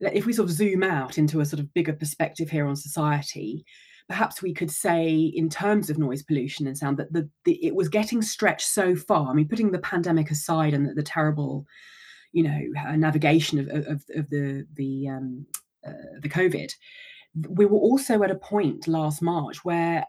if 0.00 0.24
we 0.24 0.32
sort 0.32 0.48
of 0.48 0.56
zoom 0.56 0.82
out 0.82 1.18
into 1.18 1.40
a 1.40 1.44
sort 1.44 1.60
of 1.60 1.74
bigger 1.74 1.92
perspective 1.92 2.48
here 2.48 2.66
on 2.66 2.76
society, 2.76 3.66
perhaps 4.08 4.40
we 4.40 4.54
could 4.54 4.70
say, 4.70 5.12
in 5.12 5.50
terms 5.50 5.90
of 5.90 5.98
noise 5.98 6.22
pollution 6.22 6.66
and 6.66 6.78
sound, 6.78 6.96
that 6.96 7.12
the, 7.12 7.28
the 7.44 7.62
it 7.62 7.74
was 7.74 7.90
getting 7.90 8.22
stretched 8.22 8.68
so 8.68 8.96
far. 8.96 9.28
I 9.28 9.34
mean, 9.34 9.48
putting 9.48 9.70
the 9.70 9.78
pandemic 9.80 10.30
aside 10.30 10.72
and 10.72 10.88
the, 10.88 10.94
the 10.94 11.02
terrible, 11.02 11.66
you 12.32 12.42
know, 12.42 12.60
uh, 12.88 12.96
navigation 12.96 13.58
of, 13.58 13.68
of, 13.68 14.02
of 14.16 14.30
the 14.30 14.66
the 14.76 15.08
um, 15.08 15.46
the 16.20 16.28
COVID, 16.28 16.72
we 17.48 17.66
were 17.66 17.78
also 17.78 18.22
at 18.22 18.30
a 18.30 18.36
point 18.36 18.86
last 18.86 19.22
March 19.22 19.64
where 19.64 20.04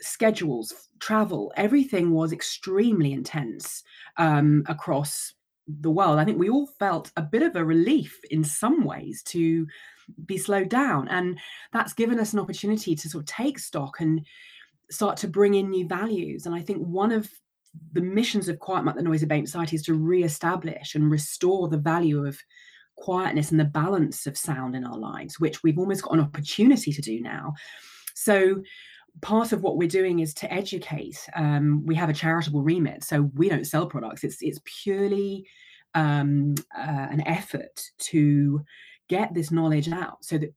schedules, 0.00 0.88
travel, 0.98 1.52
everything 1.56 2.10
was 2.10 2.32
extremely 2.32 3.12
intense 3.12 3.82
um, 4.16 4.64
across 4.66 5.34
the 5.68 5.90
world. 5.90 6.18
I 6.18 6.24
think 6.24 6.38
we 6.38 6.50
all 6.50 6.66
felt 6.66 7.12
a 7.16 7.22
bit 7.22 7.42
of 7.42 7.54
a 7.54 7.64
relief 7.64 8.18
in 8.30 8.42
some 8.42 8.84
ways 8.84 9.22
to 9.24 9.66
be 10.26 10.38
slowed 10.38 10.68
down. 10.68 11.08
And 11.08 11.38
that's 11.72 11.92
given 11.92 12.18
us 12.18 12.32
an 12.32 12.40
opportunity 12.40 12.94
to 12.96 13.08
sort 13.08 13.22
of 13.22 13.26
take 13.26 13.58
stock 13.58 14.00
and 14.00 14.26
start 14.90 15.16
to 15.18 15.28
bring 15.28 15.54
in 15.54 15.70
new 15.70 15.86
values. 15.86 16.46
And 16.46 16.54
I 16.54 16.62
think 16.62 16.78
one 16.78 17.12
of 17.12 17.30
the 17.92 18.00
missions 18.00 18.48
of 18.48 18.58
Quiet 18.58 18.96
the 18.96 19.02
Noise 19.02 19.22
Abatement 19.22 19.48
Society, 19.48 19.76
is 19.76 19.82
to 19.84 19.94
re-establish 19.94 20.94
and 20.94 21.10
restore 21.10 21.68
the 21.68 21.78
value 21.78 22.26
of 22.26 22.38
quietness 23.00 23.50
and 23.50 23.58
the 23.58 23.64
balance 23.64 24.26
of 24.26 24.36
sound 24.36 24.74
in 24.74 24.84
our 24.84 24.98
lives, 24.98 25.40
which 25.40 25.62
we've 25.62 25.78
almost 25.78 26.02
got 26.02 26.14
an 26.14 26.20
opportunity 26.20 26.92
to 26.92 27.02
do 27.02 27.20
now. 27.20 27.54
So 28.14 28.62
part 29.22 29.52
of 29.52 29.62
what 29.62 29.76
we're 29.76 29.88
doing 29.88 30.20
is 30.20 30.34
to 30.34 30.52
educate. 30.52 31.18
Um, 31.34 31.84
we 31.84 31.94
have 31.96 32.10
a 32.10 32.14
charitable 32.14 32.62
remit, 32.62 33.04
so 33.04 33.30
we 33.34 33.48
don't 33.48 33.66
sell 33.66 33.86
products. 33.86 34.24
It's 34.24 34.38
it's 34.40 34.60
purely 34.82 35.46
um, 35.94 36.54
uh, 36.76 37.08
an 37.10 37.26
effort 37.26 37.82
to 37.98 38.64
get 39.08 39.34
this 39.34 39.50
knowledge 39.50 39.88
out 39.88 40.24
so 40.24 40.38
that 40.38 40.54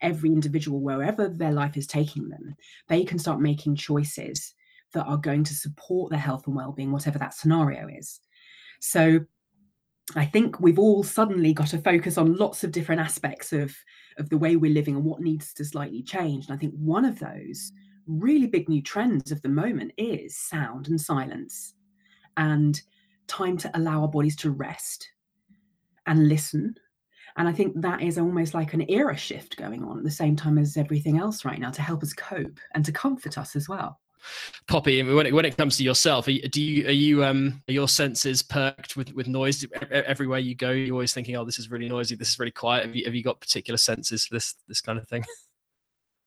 every 0.00 0.30
individual, 0.30 0.80
wherever 0.80 1.28
their 1.28 1.52
life 1.52 1.76
is 1.76 1.86
taking 1.86 2.28
them, 2.28 2.54
they 2.88 3.04
can 3.04 3.18
start 3.18 3.40
making 3.40 3.76
choices 3.76 4.54
that 4.94 5.06
are 5.06 5.16
going 5.16 5.44
to 5.44 5.54
support 5.54 6.10
their 6.10 6.18
health 6.18 6.46
and 6.46 6.56
well-being, 6.56 6.92
whatever 6.92 7.18
that 7.18 7.34
scenario 7.34 7.88
is. 7.88 8.20
So 8.80 9.20
I 10.14 10.26
think 10.26 10.60
we've 10.60 10.78
all 10.78 11.02
suddenly 11.02 11.52
got 11.52 11.68
to 11.68 11.78
focus 11.78 12.18
on 12.18 12.36
lots 12.36 12.64
of 12.64 12.72
different 12.72 13.00
aspects 13.00 13.52
of, 13.52 13.74
of 14.18 14.28
the 14.28 14.38
way 14.38 14.56
we're 14.56 14.72
living 14.72 14.96
and 14.96 15.04
what 15.04 15.20
needs 15.20 15.54
to 15.54 15.64
slightly 15.64 16.02
change. 16.02 16.46
And 16.46 16.54
I 16.54 16.58
think 16.58 16.74
one 16.74 17.04
of 17.04 17.18
those 17.18 17.72
really 18.06 18.46
big 18.46 18.68
new 18.68 18.82
trends 18.82 19.30
of 19.30 19.40
the 19.42 19.48
moment 19.48 19.92
is 19.96 20.36
sound 20.36 20.88
and 20.88 21.00
silence 21.00 21.74
and 22.36 22.80
time 23.26 23.56
to 23.58 23.70
allow 23.74 24.02
our 24.02 24.08
bodies 24.08 24.36
to 24.36 24.50
rest 24.50 25.08
and 26.06 26.28
listen. 26.28 26.74
And 27.36 27.48
I 27.48 27.52
think 27.52 27.80
that 27.80 28.02
is 28.02 28.18
almost 28.18 28.54
like 28.54 28.74
an 28.74 28.90
era 28.90 29.16
shift 29.16 29.56
going 29.56 29.82
on 29.84 29.98
at 29.98 30.04
the 30.04 30.10
same 30.10 30.36
time 30.36 30.58
as 30.58 30.76
everything 30.76 31.18
else 31.18 31.44
right 31.44 31.58
now 31.58 31.70
to 31.70 31.82
help 31.82 32.02
us 32.02 32.12
cope 32.12 32.58
and 32.74 32.84
to 32.84 32.92
comfort 32.92 33.38
us 33.38 33.56
as 33.56 33.68
well. 33.68 33.98
Poppy, 34.68 35.02
when 35.02 35.26
it, 35.26 35.34
when 35.34 35.44
it 35.44 35.56
comes 35.56 35.76
to 35.78 35.84
yourself, 35.84 36.26
do 36.26 36.62
you 36.62 36.86
are 36.86 36.92
you 36.92 37.24
um 37.24 37.62
are 37.68 37.72
your 37.72 37.88
senses 37.88 38.42
perked 38.42 38.96
with 38.96 39.12
with 39.14 39.28
noise 39.28 39.64
everywhere 39.90 40.38
you 40.38 40.54
go? 40.54 40.70
You're 40.70 40.94
always 40.94 41.12
thinking, 41.12 41.36
oh, 41.36 41.44
this 41.44 41.58
is 41.58 41.70
really 41.70 41.88
noisy, 41.88 42.14
this 42.14 42.30
is 42.30 42.38
really 42.38 42.52
quiet. 42.52 42.86
Have 42.86 42.96
you 42.96 43.04
have 43.04 43.14
you 43.14 43.22
got 43.22 43.40
particular 43.40 43.78
senses 43.78 44.26
for 44.26 44.34
this 44.34 44.54
this 44.68 44.80
kind 44.80 44.98
of 44.98 45.08
thing? 45.08 45.24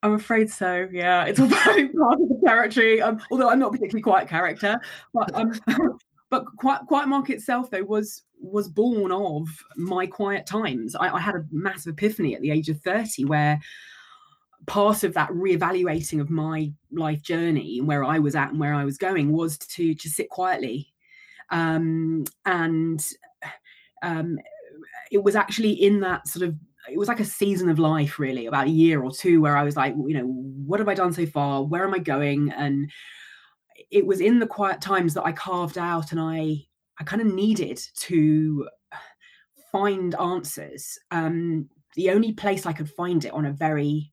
I'm 0.04 0.14
afraid 0.14 0.52
so. 0.52 0.88
Yeah, 0.92 1.26
it's 1.26 1.40
all 1.40 1.50
part 1.52 1.80
of 1.80 2.30
the 2.30 2.40
territory. 2.46 3.02
Um, 3.02 3.20
although 3.32 3.50
I'm 3.50 3.60
not 3.60 3.72
particularly 3.72 4.04
quiet 4.04 4.28
character, 4.30 4.80
but 5.14 5.34
um, 5.34 5.60
but 6.30 6.46
quiet, 6.58 6.82
quiet 6.88 7.08
mark 7.08 7.30
itself 7.30 7.72
though 7.72 7.84
was 7.84 8.24
was 8.40 8.70
born 8.70 9.12
of 9.12 9.48
my 9.78 10.06
quiet 10.06 10.46
times. 10.46 10.96
I, 10.96 11.10
I 11.10 11.20
had 11.20 11.36
a 11.36 11.46
massive 11.52 11.94
epiphany 11.94 12.36
at 12.36 12.42
the 12.42 12.52
age 12.52 12.70
of 12.70 12.80
30 12.82 13.26
where 13.26 13.60
part 14.68 15.04
of 15.04 15.14
that 15.14 15.30
reevaluating 15.30 16.20
of 16.20 16.30
my 16.30 16.72
life 16.92 17.22
journey 17.22 17.80
and 17.80 17.88
where 17.88 18.04
I 18.04 18.20
was 18.20 18.36
at 18.36 18.50
and 18.50 18.60
where 18.60 18.74
I 18.74 18.86
was 18.86 18.98
going 18.98 19.32
was 19.32 19.58
to 19.58 19.96
to 19.96 20.10
sit 20.10 20.30
quietly. 20.30 20.94
Um, 21.52 22.26
and 22.46 23.06
um, 24.02 24.40
it 25.12 25.24
was 25.24 25.36
actually 25.36 25.72
in 25.72 26.00
that 26.02 26.28
sort 26.28 26.48
of 26.48 26.56
it 26.90 26.98
was 26.98 27.08
like 27.08 27.20
a 27.20 27.26
season 27.26 27.70
of 27.70 27.80
life 27.80 28.20
really 28.20 28.46
about 28.46 28.68
a 28.68 28.72
year 28.72 29.04
or 29.04 29.12
two 29.12 29.42
where 29.42 29.58
I 29.58 29.64
was 29.64 29.76
like, 29.76 29.96
you 29.96 30.14
know, 30.14 30.28
what 30.28 30.80
have 30.80 30.90
I 30.90 30.94
done 30.94 31.14
so 31.14 31.26
far? 31.26 31.64
Where 31.64 31.84
am 31.84 31.94
I 31.94 32.00
going? 32.00 32.52
And 32.52 32.92
it 33.92 34.06
was 34.06 34.22
in 34.22 34.40
the 34.40 34.48
quiet 34.48 34.82
times 34.82 35.14
that 35.16 35.26
I 35.26 35.32
carved 35.32 35.78
out 35.78 36.12
and 36.12 36.20
I 36.20 36.66
I 37.00 37.04
kind 37.04 37.22
of 37.22 37.28
needed 37.28 37.82
to 38.02 38.68
find 39.72 40.16
answers. 40.16 40.98
Um, 41.12 41.70
the 41.96 42.12
only 42.12 42.34
place 42.34 42.66
I 42.66 42.74
could 42.74 42.90
find 42.90 43.26
it 43.26 43.34
on 43.34 43.46
a 43.46 43.52
very 43.52 44.12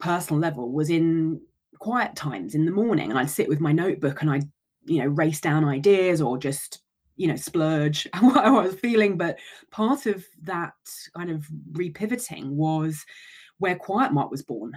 personal 0.00 0.40
level 0.40 0.72
was 0.72 0.90
in 0.90 1.40
quiet 1.78 2.14
times 2.16 2.54
in 2.54 2.64
the 2.64 2.72
morning 2.72 3.10
and 3.10 3.18
I'd 3.18 3.30
sit 3.30 3.48
with 3.48 3.60
my 3.60 3.72
notebook 3.72 4.20
and 4.20 4.30
I'd 4.30 4.48
you 4.84 5.02
know 5.02 5.08
race 5.08 5.40
down 5.40 5.64
ideas 5.64 6.20
or 6.20 6.38
just 6.38 6.80
you 7.16 7.28
know 7.28 7.36
splurge 7.36 8.08
what 8.20 8.44
I 8.44 8.50
was 8.50 8.74
feeling. 8.74 9.16
But 9.16 9.38
part 9.70 10.06
of 10.06 10.24
that 10.42 10.74
kind 11.16 11.30
of 11.30 11.46
repivoting 11.72 12.50
was 12.50 13.04
where 13.58 13.76
quiet 13.76 14.12
mark 14.12 14.30
was 14.30 14.42
born 14.42 14.72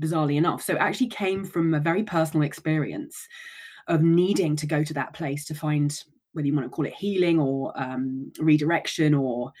bizarrely 0.00 0.36
enough. 0.36 0.62
So 0.62 0.74
it 0.74 0.80
actually 0.80 1.08
came 1.08 1.44
from 1.44 1.74
a 1.74 1.80
very 1.80 2.02
personal 2.02 2.46
experience 2.46 3.16
of 3.88 4.02
needing 4.02 4.56
to 4.56 4.66
go 4.66 4.82
to 4.82 4.94
that 4.94 5.12
place 5.12 5.44
to 5.46 5.54
find 5.54 6.02
whether 6.32 6.46
you 6.46 6.54
want 6.54 6.66
to 6.66 6.70
call 6.70 6.84
it 6.84 6.94
healing 6.94 7.38
or 7.38 7.72
um, 7.80 8.30
redirection 8.38 9.14
or 9.14 9.52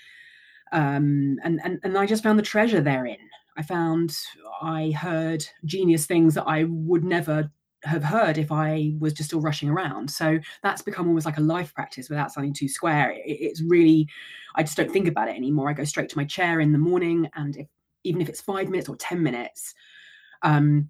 um, 0.72 1.38
and, 1.44 1.60
and 1.64 1.78
and 1.84 1.96
I 1.96 2.06
just 2.06 2.22
found 2.22 2.38
the 2.38 2.42
treasure 2.42 2.80
therein 2.80 3.18
I 3.56 3.62
found 3.62 4.16
I 4.60 4.90
heard 4.90 5.44
genius 5.64 6.06
things 6.06 6.34
that 6.34 6.44
I 6.46 6.64
would 6.64 7.04
never 7.04 7.50
have 7.84 8.02
heard 8.02 8.38
if 8.38 8.50
I 8.50 8.94
was 8.98 9.12
just 9.12 9.30
still 9.30 9.40
rushing 9.40 9.68
around. 9.68 10.10
So 10.10 10.38
that's 10.62 10.82
become 10.82 11.08
almost 11.08 11.26
like 11.26 11.38
a 11.38 11.42
life 11.42 11.74
practice 11.74 12.08
without 12.08 12.32
sounding 12.32 12.52
too 12.52 12.68
square. 12.68 13.12
It, 13.12 13.22
it's 13.24 13.62
really, 13.62 14.08
I 14.54 14.62
just 14.62 14.76
don't 14.76 14.90
think 14.90 15.08
about 15.08 15.28
it 15.28 15.36
anymore. 15.36 15.70
I 15.70 15.72
go 15.72 15.84
straight 15.84 16.08
to 16.10 16.18
my 16.18 16.24
chair 16.24 16.60
in 16.60 16.72
the 16.72 16.78
morning, 16.78 17.28
and 17.34 17.56
if, 17.56 17.66
even 18.04 18.20
if 18.20 18.28
it's 18.28 18.40
five 18.40 18.68
minutes 18.68 18.88
or 18.88 18.96
10 18.96 19.22
minutes, 19.22 19.74
um, 20.42 20.88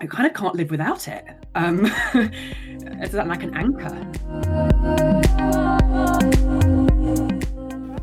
I 0.00 0.06
kind 0.06 0.26
of 0.26 0.34
can't 0.34 0.54
live 0.54 0.70
without 0.70 1.08
it. 1.08 1.24
Um, 1.54 1.80
it's 2.14 3.14
like 3.14 3.42
an 3.42 3.56
anchor. 3.56 4.97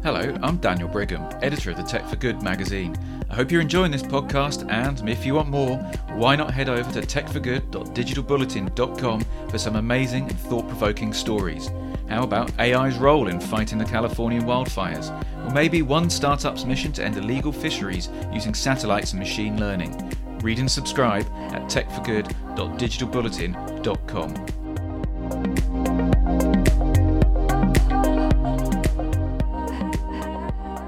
Hello, 0.06 0.38
I'm 0.44 0.58
Daniel 0.58 0.88
Brigham, 0.88 1.28
editor 1.42 1.72
of 1.72 1.78
the 1.78 1.84
Tech 1.84 2.08
for 2.08 2.16
Good 2.16 2.44
magazine. 2.44 2.96
I 3.28 3.34
hope 3.34 3.52
you're 3.52 3.60
enjoying 3.60 3.90
this 3.90 4.04
podcast, 4.04 4.72
and 4.72 5.10
if 5.10 5.26
you 5.26 5.34
want 5.34 5.50
more, 5.50 5.78
why 6.14 6.36
not 6.36 6.54
head 6.54 6.70
over 6.70 6.92
to 6.92 7.02
techforgood.digitalbulletin.com 7.02 9.26
for 9.50 9.58
some 9.58 9.78
amazing 9.78 10.30
and 10.30 10.40
thought 10.42 10.68
provoking 10.68 11.12
stories. 11.12 11.72
How 12.08 12.22
about 12.22 12.52
AI's 12.60 12.98
role 12.98 13.30
in 13.30 13.40
fighting 13.40 13.80
the 13.80 13.86
Californian 13.86 14.44
wildfires? 14.44 15.10
Or 15.44 15.50
maybe 15.50 15.82
one 15.82 16.12
startup's 16.12 16.66
mission 16.66 16.92
to 16.92 17.04
end 17.04 17.18
illegal 17.18 17.52
fisheries 17.52 18.10
using 18.32 18.54
satellites 18.54 19.14
and 19.14 19.20
machine 19.20 19.60
learning? 19.60 20.14
Read 20.42 20.60
and 20.60 20.70
subscribe 20.70 21.26
at 21.52 21.64
techforgood.digitalbulletin.com. 21.64 24.46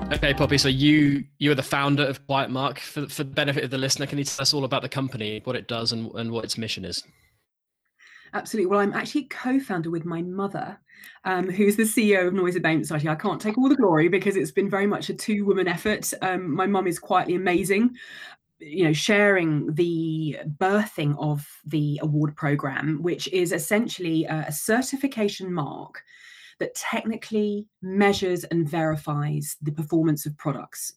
Okay, 0.09 0.33
Poppy. 0.33 0.57
So 0.57 0.69
you 0.69 1.25
you 1.37 1.51
are 1.51 1.55
the 1.55 1.61
founder 1.61 2.03
of 2.03 2.25
Quiet 2.27 2.49
Mark. 2.49 2.79
For 2.79 3.07
for 3.09 3.25
the 3.25 3.29
benefit 3.29 3.65
of 3.65 3.71
the 3.71 3.77
listener, 3.77 4.05
can 4.05 4.17
you 4.17 4.23
tell 4.23 4.41
us 4.41 4.53
all 4.53 4.63
about 4.63 4.81
the 4.81 4.89
company, 4.89 5.41
what 5.43 5.57
it 5.57 5.67
does, 5.67 5.91
and, 5.91 6.09
and 6.15 6.31
what 6.31 6.45
its 6.45 6.57
mission 6.57 6.85
is? 6.85 7.03
Absolutely. 8.33 8.67
Well, 8.67 8.79
I'm 8.79 8.93
actually 8.93 9.25
co-founder 9.25 9.89
with 9.89 10.05
my 10.05 10.21
mother, 10.21 10.79
um, 11.25 11.49
who's 11.49 11.75
the 11.75 11.83
CEO 11.83 12.27
of 12.27 12.33
Noise 12.33 12.55
Abatement 12.55 12.87
Society. 12.87 13.09
I 13.09 13.15
can't 13.15 13.41
take 13.41 13.57
all 13.57 13.67
the 13.67 13.75
glory 13.75 14.07
because 14.07 14.37
it's 14.37 14.51
been 14.51 14.69
very 14.69 14.87
much 14.87 15.09
a 15.09 15.13
two-woman 15.13 15.67
effort. 15.67 16.11
Um, 16.21 16.55
my 16.55 16.67
mum 16.67 16.87
is 16.87 16.99
quietly 16.99 17.35
amazing. 17.35 17.95
You 18.59 18.85
know, 18.85 18.93
sharing 18.93 19.73
the 19.73 20.39
birthing 20.57 21.15
of 21.19 21.45
the 21.65 21.99
award 22.01 22.35
program, 22.35 23.03
which 23.03 23.27
is 23.33 23.51
essentially 23.51 24.23
a, 24.23 24.45
a 24.47 24.51
certification 24.51 25.53
mark 25.53 26.01
that 26.59 26.75
technically 26.75 27.67
measures 27.81 28.43
and 28.45 28.67
verifies 28.67 29.57
the 29.61 29.71
performance 29.71 30.25
of 30.25 30.37
products 30.37 30.93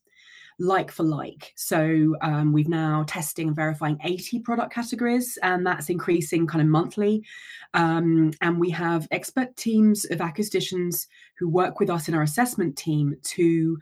like 0.60 0.90
for 0.90 1.04
like. 1.04 1.52
So 1.56 2.14
um, 2.20 2.52
we've 2.52 2.68
now 2.68 3.04
testing 3.08 3.48
and 3.48 3.56
verifying 3.56 3.98
80 4.04 4.40
product 4.40 4.72
categories, 4.72 5.38
and 5.42 5.66
that's 5.66 5.88
increasing 5.88 6.46
kind 6.46 6.60
of 6.60 6.68
monthly. 6.68 7.24
Um, 7.72 8.32
and 8.42 8.60
we 8.60 8.70
have 8.70 9.08
expert 9.10 9.56
teams 9.56 10.04
of 10.04 10.18
acousticians 10.18 11.06
who 11.38 11.48
work 11.48 11.80
with 11.80 11.88
us 11.88 12.08
in 12.08 12.14
our 12.14 12.22
assessment 12.22 12.76
team 12.76 13.16
to 13.22 13.78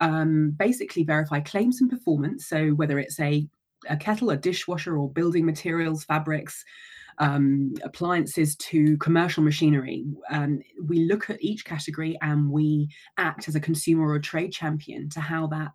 um, 0.00 0.54
basically 0.58 1.04
verify 1.04 1.40
claims 1.40 1.82
and 1.82 1.90
performance. 1.90 2.46
So 2.46 2.70
whether 2.70 2.98
it's 2.98 3.20
a, 3.20 3.46
a 3.90 3.96
kettle, 3.96 4.30
a 4.30 4.36
dishwasher, 4.36 4.96
or 4.96 5.10
building 5.10 5.44
materials, 5.44 6.02
fabrics, 6.02 6.64
um, 7.18 7.74
appliances 7.82 8.56
to 8.56 8.96
commercial 8.98 9.42
machinery. 9.42 10.04
Um, 10.30 10.60
we 10.84 11.04
look 11.04 11.30
at 11.30 11.42
each 11.42 11.64
category 11.64 12.16
and 12.22 12.50
we 12.50 12.88
act 13.18 13.48
as 13.48 13.54
a 13.54 13.60
consumer 13.60 14.06
or 14.06 14.16
a 14.16 14.20
trade 14.20 14.52
champion 14.52 15.08
to 15.10 15.20
how 15.20 15.46
that 15.48 15.72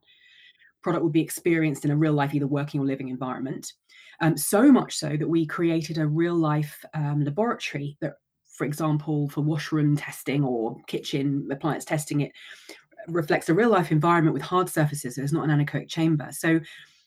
product 0.82 1.04
would 1.04 1.14
be 1.14 1.22
experienced 1.22 1.86
in 1.86 1.92
a 1.92 1.98
real 1.98 2.14
life, 2.14 2.34
either 2.34 2.48
working 2.48 2.80
or 2.80 2.86
living 2.86 3.10
environment. 3.10 3.74
Um, 4.22 4.38
so 4.38 4.72
much 4.72 4.96
so 4.96 5.16
that 5.18 5.28
we 5.28 5.46
created 5.46 5.98
a 5.98 6.08
real 6.08 6.36
life 6.36 6.84
um, 6.94 7.24
laboratory 7.24 7.98
that, 8.02 8.14
for 8.58 8.66
example, 8.66 9.30
for 9.30 9.42
washroom 9.42 9.96
testing 9.98 10.44
or 10.44 10.78
kitchen 10.88 11.48
appliance 11.52 11.86
testing, 11.86 12.22
it 12.22 12.32
reflects 13.08 13.50
a 13.50 13.54
real 13.54 13.70
life 13.70 13.92
environment 13.92 14.34
with 14.34 14.44
hard 14.44 14.70
surfaces. 14.70 15.16
So 15.16 15.22
it's 15.22 15.34
not 15.34 15.48
an 15.48 15.66
anechoic 15.66 15.88
chamber. 15.88 16.30
So 16.32 16.60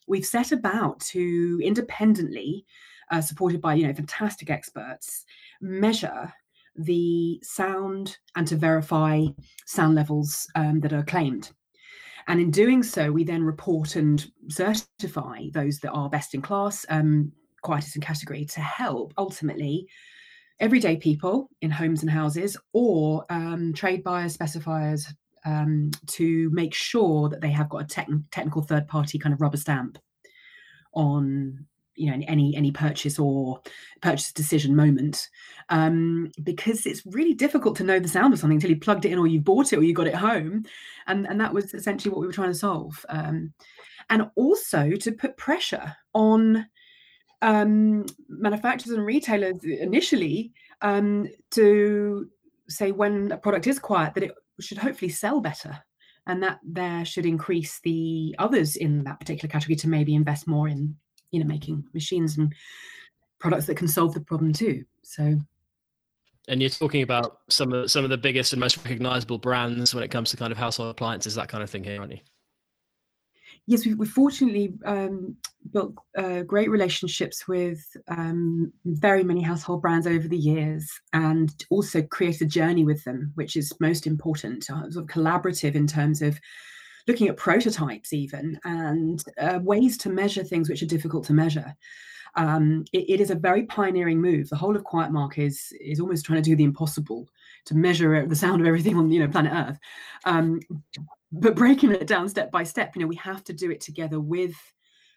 we've 0.06 0.26
set 0.26 0.52
about 0.52 1.00
to 1.00 1.60
independently, 1.62 2.64
uh, 3.10 3.20
supported 3.20 3.60
by 3.60 3.74
you 3.74 3.86
know 3.86 3.94
fantastic 3.94 4.50
experts, 4.50 5.24
measure 5.60 6.32
the 6.76 7.40
sound 7.42 8.16
and 8.36 8.46
to 8.46 8.56
verify 8.56 9.24
sound 9.66 9.94
levels 9.94 10.48
um, 10.54 10.80
that 10.80 10.92
are 10.92 11.02
claimed. 11.02 11.50
And 12.28 12.40
in 12.40 12.50
doing 12.50 12.82
so, 12.82 13.10
we 13.10 13.24
then 13.24 13.42
report 13.42 13.96
and 13.96 14.24
certify 14.48 15.46
those 15.52 15.80
that 15.80 15.90
are 15.90 16.08
best 16.08 16.34
in 16.34 16.42
class, 16.42 16.86
um, 16.88 17.32
quietest 17.62 17.96
in 17.96 18.02
category, 18.02 18.44
to 18.46 18.60
help 18.60 19.12
ultimately 19.18 19.88
everyday 20.60 20.96
people 20.96 21.48
in 21.62 21.70
homes 21.70 22.02
and 22.02 22.10
houses 22.10 22.56
or 22.72 23.24
um, 23.30 23.72
trade 23.72 24.04
buyers, 24.04 24.36
specifiers, 24.36 25.06
um, 25.44 25.90
to 26.06 26.50
make 26.50 26.74
sure 26.74 27.28
that 27.28 27.40
they 27.40 27.50
have 27.50 27.68
got 27.68 27.82
a 27.82 27.86
tech- 27.86 28.08
technical 28.30 28.62
third 28.62 28.86
party 28.86 29.18
kind 29.18 29.32
of 29.32 29.40
rubber 29.40 29.56
stamp 29.56 29.98
on 30.92 31.66
you 32.00 32.10
know 32.10 32.24
any 32.26 32.56
any 32.56 32.70
purchase 32.70 33.18
or 33.18 33.60
purchase 34.00 34.32
decision 34.32 34.74
moment. 34.74 35.28
Um, 35.68 36.32
because 36.42 36.86
it's 36.86 37.06
really 37.06 37.34
difficult 37.34 37.76
to 37.76 37.84
know 37.84 38.00
the 38.00 38.08
sound 38.08 38.32
of 38.32 38.40
something 38.40 38.56
until 38.56 38.70
you 38.70 38.80
plugged 38.80 39.04
it 39.04 39.12
in 39.12 39.18
or 39.18 39.26
you've 39.26 39.44
bought 39.44 39.72
it 39.72 39.78
or 39.78 39.82
you 39.82 39.94
got 39.94 40.06
it 40.06 40.14
home. 40.14 40.64
And 41.06 41.26
and 41.26 41.40
that 41.40 41.54
was 41.54 41.74
essentially 41.74 42.10
what 42.10 42.20
we 42.20 42.26
were 42.26 42.32
trying 42.32 42.52
to 42.52 42.58
solve. 42.58 43.04
Um, 43.08 43.52
and 44.08 44.28
also 44.34 44.90
to 44.90 45.12
put 45.12 45.36
pressure 45.36 45.94
on 46.14 46.66
um, 47.42 48.04
manufacturers 48.28 48.96
and 48.96 49.06
retailers 49.06 49.62
initially 49.62 50.52
um, 50.82 51.28
to 51.52 52.28
say 52.68 52.92
when 52.92 53.32
a 53.32 53.36
product 53.36 53.66
is 53.66 53.78
quiet 53.78 54.14
that 54.14 54.24
it 54.24 54.32
should 54.60 54.78
hopefully 54.78 55.10
sell 55.10 55.40
better 55.40 55.78
and 56.26 56.42
that 56.42 56.60
there 56.62 57.04
should 57.04 57.26
increase 57.26 57.80
the 57.80 58.34
others 58.38 58.76
in 58.76 59.04
that 59.04 59.18
particular 59.18 59.50
category 59.50 59.76
to 59.76 59.88
maybe 59.88 60.14
invest 60.14 60.46
more 60.46 60.68
in 60.68 60.94
you 61.30 61.40
know 61.40 61.46
making 61.46 61.84
machines 61.94 62.38
and 62.38 62.54
products 63.38 63.66
that 63.66 63.76
can 63.76 63.88
solve 63.88 64.14
the 64.14 64.20
problem 64.20 64.52
too. 64.52 64.84
So 65.02 65.38
and 66.48 66.60
you're 66.60 66.70
talking 66.70 67.02
about 67.02 67.38
some 67.48 67.72
of 67.72 67.90
some 67.90 68.04
of 68.04 68.10
the 68.10 68.18
biggest 68.18 68.52
and 68.52 68.60
most 68.60 68.76
recognizable 68.78 69.38
brands 69.38 69.94
when 69.94 70.04
it 70.04 70.10
comes 70.10 70.30
to 70.30 70.36
kind 70.36 70.52
of 70.52 70.58
household 70.58 70.90
appliances 70.90 71.34
that 71.34 71.48
kind 71.48 71.62
of 71.62 71.70
thing 71.70 71.84
here 71.84 72.00
aren't 72.00 72.12
you? 72.12 72.18
Yes, 73.66 73.86
we've, 73.86 73.98
we've 73.98 74.10
fortunately 74.10 74.74
um, 74.84 75.36
built 75.72 75.94
uh, 76.16 76.42
great 76.42 76.70
relationships 76.70 77.46
with 77.46 77.80
um, 78.08 78.72
very 78.84 79.22
many 79.22 79.42
household 79.42 79.82
brands 79.82 80.06
over 80.06 80.26
the 80.26 80.36
years 80.36 80.90
and 81.12 81.54
also 81.70 82.02
created 82.02 82.48
a 82.48 82.50
journey 82.50 82.84
with 82.84 83.04
them, 83.04 83.32
which 83.36 83.56
is 83.56 83.72
most 83.78 84.06
important, 84.06 84.68
uh, 84.70 84.90
sort 84.90 85.04
of 85.04 85.06
collaborative 85.06 85.74
in 85.74 85.86
terms 85.86 86.22
of 86.22 86.40
looking 87.06 87.28
at 87.28 87.36
prototypes 87.36 88.12
even 88.12 88.58
and 88.64 89.24
uh, 89.38 89.58
ways 89.62 89.96
to 89.98 90.10
measure 90.10 90.44
things 90.44 90.68
which 90.68 90.82
are 90.82 90.86
difficult 90.86 91.24
to 91.24 91.32
measure. 91.32 91.74
Um, 92.36 92.84
it, 92.92 93.10
it 93.10 93.20
is 93.20 93.30
a 93.30 93.34
very 93.34 93.64
pioneering 93.64 94.20
move. 94.20 94.48
The 94.48 94.56
whole 94.56 94.76
of 94.76 94.84
Quietmark 94.84 95.38
is 95.38 95.72
is 95.80 96.00
almost 96.00 96.24
trying 96.24 96.42
to 96.42 96.48
do 96.48 96.56
the 96.56 96.64
impossible 96.64 97.28
to 97.66 97.74
measure 97.74 98.26
the 98.26 98.36
sound 98.36 98.60
of 98.60 98.66
everything 98.66 98.96
on 98.96 99.10
you 99.10 99.20
know 99.20 99.28
planet 99.28 99.52
Earth. 99.52 99.78
Um, 100.24 100.60
but 101.32 101.54
breaking 101.54 101.92
it 101.92 102.06
down 102.06 102.28
step 102.28 102.50
by 102.50 102.64
step 102.64 102.94
you 102.94 103.02
know 103.02 103.08
we 103.08 103.16
have 103.16 103.44
to 103.44 103.52
do 103.52 103.70
it 103.70 103.80
together 103.80 104.20
with 104.20 104.54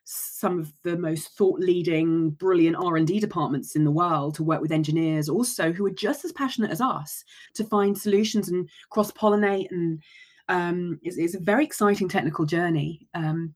some 0.06 0.60
of 0.60 0.74
the 0.84 0.98
most 0.98 1.30
thought 1.38 1.60
leading 1.60 2.30
brilliant 2.32 2.76
r&d 2.76 3.20
departments 3.20 3.76
in 3.76 3.86
the 3.86 3.92
world 3.92 4.36
to 4.36 4.44
work 4.44 4.62
with 4.62 4.72
engineers 4.72 5.30
also 5.30 5.72
who 5.72 5.86
are 5.86 5.92
just 5.92 6.26
as 6.26 6.32
passionate 6.34 6.72
as 6.72 6.82
us 6.82 7.24
to 7.54 7.64
find 7.64 7.98
solutions 7.98 8.50
and 8.50 8.70
cross 8.90 9.12
pollinate 9.12 9.72
and 9.72 10.02
um, 10.50 11.00
it's, 11.04 11.18
it's, 11.18 11.36
a 11.36 11.40
very 11.40 11.64
exciting 11.64 12.10
technical 12.10 12.46
journey. 12.46 13.08
Um, 13.14 13.56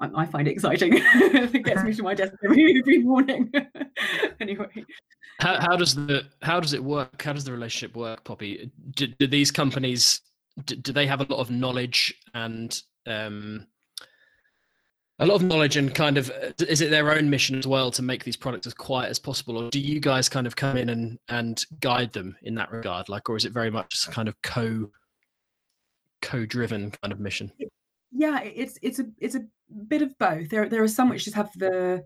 I, 0.00 0.10
I, 0.22 0.26
find 0.26 0.48
it 0.48 0.52
exciting. 0.52 0.94
It 1.02 1.64
gets 1.64 1.82
me 1.82 1.92
to 1.94 2.02
my 2.02 2.14
desk 2.14 2.34
every, 2.44 2.78
every 2.78 2.98
morning. 2.98 3.52
Anyway. 4.40 4.84
How, 5.38 5.60
how 5.60 5.76
does 5.76 5.94
the 5.94 6.24
how 6.42 6.58
does 6.58 6.72
it 6.72 6.82
work? 6.82 7.22
How 7.22 7.32
does 7.32 7.44
the 7.44 7.52
relationship 7.52 7.96
work 7.96 8.24
poppy? 8.24 8.72
Do, 8.94 9.06
do 9.06 9.28
these 9.28 9.52
companies 9.52 10.20
do, 10.64 10.76
do 10.76 10.92
they 10.92 11.06
have 11.06 11.20
a 11.20 11.24
lot 11.24 11.38
of 11.38 11.50
knowledge 11.50 12.14
and 12.34 12.80
um, 13.06 13.66
a 15.18 15.26
lot 15.26 15.36
of 15.36 15.42
knowledge 15.42 15.76
and 15.76 15.94
kind 15.94 16.18
of 16.18 16.32
is 16.58 16.80
it 16.80 16.90
their 16.90 17.12
own 17.12 17.30
mission 17.30 17.58
as 17.58 17.66
well 17.66 17.90
to 17.92 18.02
make 18.02 18.24
these 18.24 18.36
products 18.36 18.66
as 18.66 18.74
quiet 18.74 19.10
as 19.10 19.18
possible 19.18 19.56
or 19.56 19.70
do 19.70 19.78
you 19.78 20.00
guys 20.00 20.28
kind 20.28 20.46
of 20.46 20.56
come 20.56 20.76
in 20.76 20.88
and 20.88 21.18
and 21.28 21.64
guide 21.80 22.12
them 22.12 22.36
in 22.42 22.54
that 22.56 22.72
regard? 22.72 23.08
Like 23.08 23.28
or 23.28 23.36
is 23.36 23.44
it 23.44 23.52
very 23.52 23.70
much 23.70 24.08
kind 24.10 24.28
of 24.28 24.40
co 24.42 24.90
co-driven 26.22 26.90
kind 27.02 27.12
of 27.12 27.20
mission. 27.20 27.52
Yeah 27.58 28.40
it's 28.40 28.78
it's 28.82 28.98
a 28.98 29.06
it's 29.18 29.34
a 29.34 29.44
bit 29.88 30.02
of 30.02 30.16
both. 30.18 30.48
There 30.48 30.68
there 30.68 30.82
are 30.82 30.88
some 30.88 31.08
which 31.08 31.24
just 31.24 31.36
have 31.36 31.50
the 31.56 32.04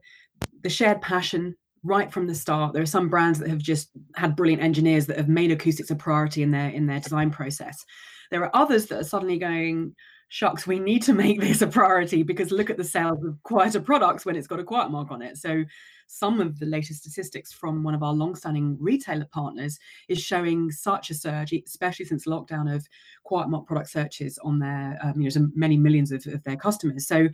the 0.62 0.70
shared 0.70 1.00
passion 1.02 1.54
right 1.82 2.12
from 2.12 2.26
the 2.26 2.34
start. 2.34 2.72
There 2.72 2.82
are 2.82 2.86
some 2.86 3.08
brands 3.08 3.38
that 3.38 3.48
have 3.48 3.58
just 3.58 3.90
had 4.14 4.36
brilliant 4.36 4.62
engineers 4.62 5.06
that 5.06 5.16
have 5.16 5.28
made 5.28 5.52
acoustics 5.52 5.90
a 5.90 5.96
priority 5.96 6.42
in 6.42 6.50
their 6.50 6.70
in 6.70 6.86
their 6.86 7.00
design 7.00 7.30
process. 7.30 7.84
There 8.30 8.42
are 8.42 8.54
others 8.54 8.86
that 8.86 8.98
are 8.98 9.04
suddenly 9.04 9.38
going, 9.38 9.94
shucks, 10.28 10.66
we 10.66 10.78
need 10.80 11.02
to 11.04 11.12
make 11.12 11.40
this 11.40 11.62
a 11.62 11.66
priority 11.66 12.22
because 12.22 12.50
look 12.50 12.70
at 12.70 12.76
the 12.76 12.84
sales 12.84 13.24
of 13.24 13.40
quieter 13.42 13.80
products 13.80 14.24
when 14.24 14.36
it's 14.36 14.48
got 14.48 14.60
a 14.60 14.64
quiet 14.64 14.90
mark 14.90 15.10
on 15.10 15.22
it. 15.22 15.36
So 15.36 15.64
some 16.06 16.40
of 16.40 16.58
the 16.58 16.66
latest 16.66 17.00
statistics 17.00 17.52
from 17.52 17.82
one 17.82 17.94
of 17.94 18.02
our 18.02 18.12
long-standing 18.12 18.76
retailer 18.80 19.26
partners 19.32 19.78
is 20.08 20.20
showing 20.20 20.70
such 20.70 21.10
a 21.10 21.14
surge, 21.14 21.52
especially 21.52 22.04
since 22.04 22.26
lockdown 22.26 22.72
of 22.72 22.86
Quietmark 23.30 23.66
product 23.66 23.90
searches 23.90 24.38
on 24.38 24.58
their, 24.58 24.98
um, 25.02 25.20
you 25.20 25.28
know, 25.28 25.48
many 25.54 25.76
millions 25.76 26.12
of, 26.12 26.26
of 26.26 26.42
their 26.44 26.56
customers. 26.56 27.06
So 27.06 27.28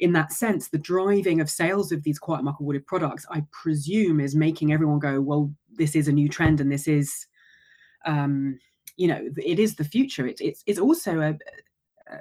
in 0.00 0.12
that 0.12 0.32
sense, 0.32 0.68
the 0.68 0.78
driving 0.78 1.40
of 1.40 1.50
sales 1.50 1.92
of 1.92 2.02
these 2.02 2.20
Quietmark 2.20 2.60
awarded 2.60 2.86
products, 2.86 3.26
I 3.30 3.44
presume, 3.52 4.20
is 4.20 4.34
making 4.34 4.72
everyone 4.72 4.98
go, 4.98 5.20
well, 5.20 5.52
this 5.70 5.94
is 5.94 6.08
a 6.08 6.12
new 6.12 6.28
trend 6.28 6.60
and 6.60 6.72
this 6.72 6.88
is 6.88 7.26
um, 8.06 8.58
you 8.96 9.08
know 9.08 9.28
it 9.36 9.58
is 9.58 9.76
the 9.76 9.84
future 9.84 10.26
it, 10.26 10.40
it's 10.40 10.62
it's 10.66 10.78
also 10.78 11.20
a, 11.20 11.38
a 12.10 12.18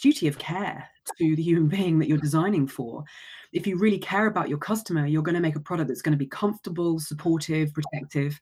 duty 0.00 0.28
of 0.28 0.38
care 0.38 0.88
to 1.18 1.36
the 1.36 1.42
human 1.42 1.68
being 1.68 1.98
that 1.98 2.08
you're 2.08 2.18
designing 2.18 2.66
for. 2.66 3.04
If 3.52 3.66
you 3.66 3.76
really 3.76 3.98
care 3.98 4.26
about 4.26 4.48
your 4.48 4.58
customer 4.58 5.06
you're 5.06 5.22
going 5.22 5.34
to 5.34 5.40
make 5.40 5.56
a 5.56 5.60
product 5.60 5.88
that's 5.88 6.02
going 6.02 6.12
to 6.12 6.18
be 6.18 6.26
comfortable 6.26 6.98
supportive 7.00 7.72
protective. 7.74 8.38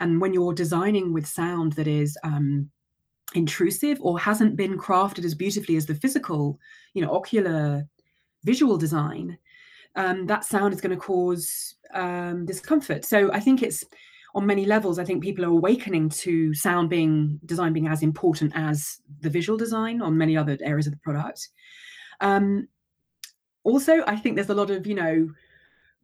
And 0.00 0.20
when 0.20 0.32
you're 0.32 0.54
designing 0.54 1.12
with 1.12 1.26
sound 1.26 1.72
that 1.74 1.86
is 1.86 2.16
um, 2.22 2.70
intrusive 3.34 3.98
or 4.00 4.18
hasn't 4.18 4.56
been 4.56 4.78
crafted 4.78 5.24
as 5.24 5.34
beautifully 5.34 5.76
as 5.76 5.86
the 5.86 5.94
physical 5.94 6.58
you 6.94 7.02
know 7.02 7.10
ocular 7.10 7.86
visual 8.44 8.78
design 8.78 9.36
um, 9.96 10.26
that 10.26 10.44
sound 10.44 10.72
is 10.72 10.80
going 10.80 10.94
to 10.94 11.02
cause 11.02 11.74
um, 11.94 12.46
discomfort. 12.46 13.04
So 13.04 13.30
i 13.32 13.40
think 13.40 13.62
it's 13.62 13.84
on 14.34 14.46
many 14.46 14.64
levels, 14.64 14.98
I 14.98 15.04
think 15.04 15.22
people 15.22 15.44
are 15.44 15.48
awakening 15.48 16.10
to 16.10 16.52
sound 16.54 16.90
being 16.90 17.40
design 17.46 17.72
being 17.72 17.88
as 17.88 18.02
important 18.02 18.52
as 18.54 19.00
the 19.20 19.30
visual 19.30 19.58
design 19.58 20.02
on 20.02 20.16
many 20.16 20.36
other 20.36 20.56
areas 20.60 20.86
of 20.86 20.92
the 20.92 20.98
product. 20.98 21.48
Um, 22.20 22.68
also, 23.64 24.04
I 24.06 24.16
think 24.16 24.36
there's 24.36 24.50
a 24.50 24.54
lot 24.54 24.70
of 24.70 24.86
you 24.86 24.94
know 24.94 25.28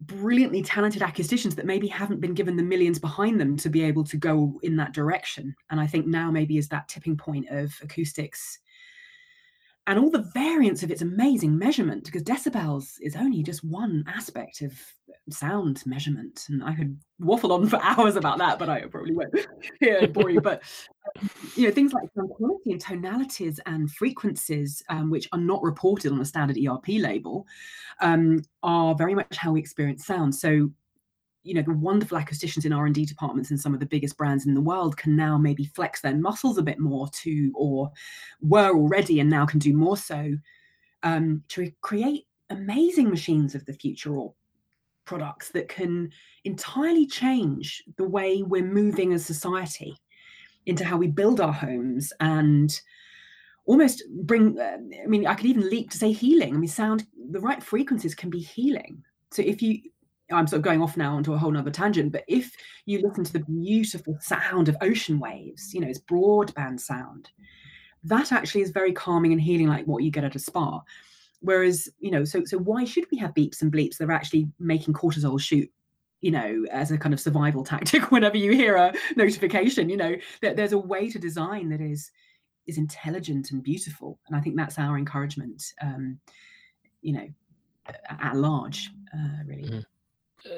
brilliantly 0.00 0.62
talented 0.62 1.02
acousticians 1.02 1.54
that 1.54 1.66
maybe 1.66 1.86
haven't 1.86 2.20
been 2.20 2.34
given 2.34 2.56
the 2.56 2.62
millions 2.62 2.98
behind 2.98 3.40
them 3.40 3.56
to 3.56 3.68
be 3.68 3.82
able 3.82 4.04
to 4.04 4.16
go 4.16 4.58
in 4.62 4.76
that 4.76 4.92
direction. 4.92 5.54
And 5.70 5.80
I 5.80 5.86
think 5.86 6.06
now 6.06 6.30
maybe 6.30 6.58
is 6.58 6.68
that 6.68 6.88
tipping 6.88 7.16
point 7.16 7.48
of 7.48 7.72
acoustics 7.82 8.58
and 9.86 9.98
all 9.98 10.10
the 10.10 10.30
variance 10.34 10.82
of 10.82 10.90
its 10.90 11.02
amazing 11.02 11.58
measurement 11.58 12.04
because 12.04 12.22
decibels 12.22 12.94
is 13.00 13.16
only 13.16 13.42
just 13.42 13.62
one 13.62 14.04
aspect 14.08 14.62
of 14.62 14.72
sound 15.30 15.82
measurement. 15.86 16.46
And 16.48 16.64
i 16.64 16.74
could 16.74 16.98
waffle 17.18 17.52
on 17.52 17.68
for 17.68 17.78
hours 17.82 18.16
about 18.16 18.38
that 18.38 18.58
but 18.58 18.68
i 18.68 18.82
probably 18.82 19.14
won't. 19.14 19.34
Here 19.80 20.06
bore 20.08 20.30
you. 20.30 20.40
But 20.40 20.62
um, 21.20 21.30
you 21.54 21.66
know 21.66 21.72
things 21.72 21.92
like 21.92 22.08
sound 22.14 22.30
quality 22.30 22.72
and 22.72 22.80
tonalities 22.80 23.60
and 23.66 23.90
frequencies 23.90 24.82
um, 24.88 25.10
which 25.10 25.28
are 25.32 25.38
not 25.38 25.62
reported 25.62 26.12
on 26.12 26.20
a 26.20 26.24
standard 26.24 26.58
erp 26.58 26.88
label 26.88 27.46
um, 28.00 28.42
are 28.62 28.94
very 28.94 29.14
much 29.14 29.36
how 29.36 29.52
we 29.52 29.60
experience 29.60 30.06
sound. 30.06 30.34
So 30.34 30.70
you 31.44 31.54
know 31.54 31.62
the 31.62 31.72
wonderful 31.72 32.18
acousticians 32.18 32.64
in 32.64 32.72
r&d 32.72 33.04
departments 33.04 33.50
in 33.50 33.58
some 33.58 33.74
of 33.74 33.80
the 33.80 33.86
biggest 33.86 34.16
brands 34.16 34.46
in 34.46 34.54
the 34.54 34.60
world 34.60 34.96
can 34.96 35.14
now 35.14 35.38
maybe 35.38 35.64
flex 35.66 36.00
their 36.00 36.16
muscles 36.16 36.58
a 36.58 36.62
bit 36.62 36.78
more 36.78 37.08
to 37.10 37.52
or 37.54 37.90
were 38.40 38.74
already 38.74 39.20
and 39.20 39.30
now 39.30 39.46
can 39.46 39.58
do 39.58 39.72
more 39.74 39.96
so 39.96 40.34
um, 41.02 41.42
to 41.48 41.70
create 41.82 42.26
amazing 42.50 43.10
machines 43.10 43.54
of 43.54 43.64
the 43.66 43.74
future 43.74 44.14
or 44.14 44.34
products 45.04 45.50
that 45.50 45.68
can 45.68 46.10
entirely 46.44 47.06
change 47.06 47.84
the 47.98 48.08
way 48.08 48.42
we're 48.42 48.64
moving 48.64 49.12
as 49.12 49.24
society 49.24 49.94
into 50.66 50.84
how 50.84 50.96
we 50.96 51.06
build 51.06 51.40
our 51.40 51.52
homes 51.52 52.12
and 52.20 52.80
almost 53.66 54.02
bring 54.22 54.58
uh, 54.58 54.78
i 55.02 55.06
mean 55.06 55.26
i 55.26 55.34
could 55.34 55.46
even 55.46 55.68
leap 55.68 55.90
to 55.90 55.98
say 55.98 56.12
healing. 56.12 56.54
I 56.54 56.58
mean 56.58 56.68
sound 56.68 57.06
the 57.30 57.40
right 57.40 57.62
frequencies 57.62 58.14
can 58.14 58.30
be 58.30 58.40
healing. 58.40 59.02
So 59.30 59.42
if 59.42 59.62
you 59.62 59.80
i'm 60.32 60.46
sort 60.46 60.58
of 60.58 60.64
going 60.64 60.82
off 60.82 60.96
now 60.96 61.16
onto 61.16 61.32
a 61.32 61.38
whole 61.38 61.50
nother 61.50 61.70
tangent 61.70 62.12
but 62.12 62.24
if 62.28 62.52
you 62.86 63.00
listen 63.00 63.24
to 63.24 63.32
the 63.32 63.44
beautiful 63.44 64.16
sound 64.20 64.68
of 64.68 64.76
ocean 64.80 65.18
waves 65.18 65.74
you 65.74 65.80
know 65.80 65.88
it's 65.88 66.00
broadband 66.00 66.80
sound 66.80 67.30
that 68.04 68.32
actually 68.32 68.60
is 68.60 68.70
very 68.70 68.92
calming 68.92 69.32
and 69.32 69.40
healing 69.40 69.66
like 69.66 69.86
what 69.86 70.02
you 70.02 70.10
get 70.10 70.24
at 70.24 70.36
a 70.36 70.38
spa. 70.38 70.80
Whereas 71.40 71.88
you 71.98 72.10
know 72.10 72.24
so 72.24 72.44
so 72.44 72.58
why 72.58 72.84
should 72.84 73.04
we 73.10 73.18
have 73.18 73.34
beeps 73.34 73.60
and 73.60 73.72
bleeps 73.72 73.98
that 73.98 74.08
are 74.08 74.12
actually 74.12 74.48
making 74.58 74.94
cortisol 74.94 75.38
shoot 75.38 75.70
you 76.20 76.30
know 76.30 76.64
as 76.70 76.90
a 76.90 76.96
kind 76.96 77.12
of 77.12 77.20
survival 77.20 77.64
tactic 77.64 78.10
whenever 78.10 78.36
you 78.36 78.52
hear 78.52 78.76
a 78.76 78.94
notification 79.16 79.88
you 79.90 79.96
know? 79.96 80.16
That 80.40 80.56
there's 80.56 80.72
a 80.72 80.78
way 80.78 81.10
to 81.10 81.18
design 81.18 81.68
that 81.70 81.80
is 81.80 82.10
is 82.66 82.78
intelligent 82.78 83.50
and 83.50 83.62
beautiful 83.62 84.18
and 84.26 84.34
i 84.34 84.40
think 84.40 84.56
that's 84.56 84.78
our 84.78 84.96
encouragement 84.96 85.62
um 85.82 86.18
you 87.02 87.12
know 87.12 87.28
at 88.08 88.36
large 88.36 88.90
uh, 89.14 89.44
really. 89.44 89.64
Mm-hmm. 89.64 89.80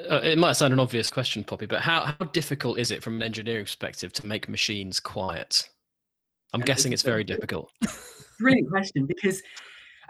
Uh, 0.09 0.19
it 0.23 0.37
might 0.37 0.53
sound 0.53 0.73
an 0.73 0.79
obvious 0.79 1.09
question, 1.09 1.43
Poppy, 1.43 1.65
but 1.65 1.81
how, 1.81 2.05
how 2.05 2.25
difficult 2.27 2.77
is 2.77 2.91
it 2.91 3.01
from 3.01 3.15
an 3.15 3.23
engineering 3.23 3.65
perspective 3.65 4.11
to 4.13 4.27
make 4.27 4.49
machines 4.49 4.99
quiet? 4.99 5.69
I'm 6.53 6.61
guessing 6.61 6.93
it's 6.93 7.03
very 7.03 7.23
difficult. 7.23 7.71
Brilliant 8.39 8.69
question 8.69 9.05
because 9.05 9.41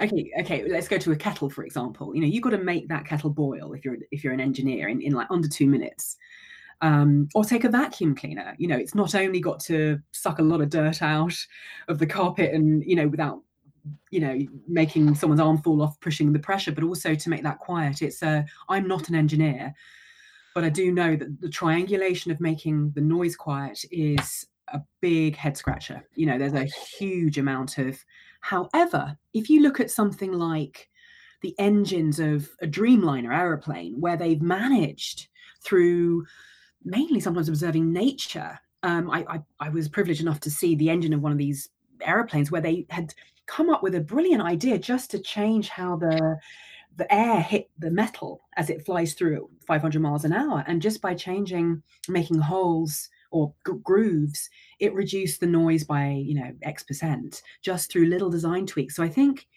okay, 0.01 0.31
okay, 0.39 0.67
let's 0.69 0.87
go 0.87 0.97
to 0.97 1.11
a 1.11 1.15
kettle 1.15 1.49
for 1.49 1.63
example. 1.63 2.13
You 2.13 2.21
know, 2.21 2.27
you've 2.27 2.43
got 2.43 2.51
to 2.51 2.57
make 2.57 2.87
that 2.89 3.05
kettle 3.05 3.29
boil 3.29 3.73
if 3.73 3.85
you're 3.85 3.97
if 4.11 4.23
you're 4.23 4.33
an 4.33 4.39
engineer 4.39 4.89
in, 4.89 5.01
in 5.01 5.13
like 5.13 5.27
under 5.29 5.47
two 5.47 5.67
minutes 5.67 6.17
um, 6.81 7.27
or 7.33 7.43
take 7.43 7.63
a 7.63 7.69
vacuum 7.69 8.15
cleaner. 8.15 8.55
You 8.57 8.67
know, 8.67 8.77
it's 8.77 8.95
not 8.95 9.15
only 9.15 9.39
got 9.39 9.59
to 9.61 9.99
suck 10.11 10.39
a 10.39 10.43
lot 10.43 10.61
of 10.61 10.69
dirt 10.69 11.01
out 11.01 11.35
of 11.87 11.99
the 11.99 12.05
carpet 12.05 12.53
and, 12.53 12.83
you 12.85 12.95
know, 12.95 13.07
without, 13.07 13.41
you 14.11 14.19
know, 14.19 14.39
making 14.67 15.15
someone's 15.15 15.41
arm 15.41 15.57
fall 15.61 15.81
off 15.81 15.99
pushing 15.99 16.33
the 16.33 16.39
pressure, 16.39 16.71
but 16.71 16.83
also 16.83 17.15
to 17.15 17.29
make 17.29 17.43
that 17.43 17.59
quiet. 17.59 18.01
It's 18.01 18.21
a, 18.23 18.45
I'm 18.69 18.87
not 18.87 19.09
an 19.09 19.15
engineer, 19.15 19.73
but 20.55 20.63
I 20.63 20.69
do 20.69 20.91
know 20.91 21.15
that 21.15 21.41
the 21.41 21.49
triangulation 21.49 22.31
of 22.31 22.39
making 22.39 22.91
the 22.91 23.01
noise 23.01 23.35
quiet 23.35 23.83
is 23.91 24.45
a 24.69 24.81
big 25.01 25.35
head 25.35 25.57
scratcher. 25.57 26.07
You 26.15 26.25
know, 26.25 26.37
there's 26.37 26.53
a 26.53 26.65
huge 26.97 27.37
amount 27.37 27.77
of, 27.77 27.97
however, 28.41 29.17
if 29.33 29.49
you 29.49 29.61
look 29.61 29.79
at 29.79 29.91
something 29.91 30.33
like, 30.33 30.89
the 31.43 31.53
engines 31.59 32.19
of 32.19 32.49
a 32.63 32.67
Dreamliner 32.67 33.31
aeroplane, 33.31 34.01
where 34.01 34.17
they've 34.17 34.41
managed 34.41 35.27
through 35.63 36.25
mainly 36.83 37.19
sometimes 37.19 37.47
observing 37.47 37.93
nature. 37.93 38.59
Um, 38.81 39.11
I, 39.11 39.23
I, 39.29 39.41
I 39.59 39.69
was 39.69 39.87
privileged 39.87 40.21
enough 40.21 40.39
to 40.41 40.49
see 40.49 40.75
the 40.75 40.89
engine 40.89 41.13
of 41.13 41.21
one 41.21 41.31
of 41.31 41.37
these 41.37 41.69
aeroplanes 42.01 42.49
where 42.49 42.59
they 42.59 42.87
had 42.89 43.13
come 43.47 43.69
up 43.69 43.83
with 43.83 43.95
a 43.95 44.01
brilliant 44.01 44.41
idea 44.41 44.77
just 44.77 45.11
to 45.11 45.19
change 45.19 45.69
how 45.69 45.95
the 45.95 46.37
the 46.97 47.13
air 47.13 47.39
hit 47.41 47.69
the 47.77 47.91
metal 47.91 48.41
as 48.55 48.69
it 48.69 48.83
flies 48.83 49.13
through 49.13 49.49
500 49.67 50.01
miles 50.01 50.25
an 50.25 50.33
hour 50.33 50.63
and 50.67 50.81
just 50.81 51.01
by 51.01 51.13
changing 51.13 51.81
making 52.09 52.39
holes 52.39 53.09
or 53.31 53.53
grooves 53.63 54.49
it 54.79 54.93
reduced 54.93 55.39
the 55.39 55.45
noise 55.45 55.83
by 55.83 56.09
you 56.09 56.33
know 56.33 56.51
x 56.63 56.83
percent 56.83 57.41
just 57.61 57.91
through 57.91 58.05
little 58.05 58.29
design 58.29 58.65
tweaks 58.65 58.95
so 58.95 59.03
i 59.03 59.09
think 59.09 59.47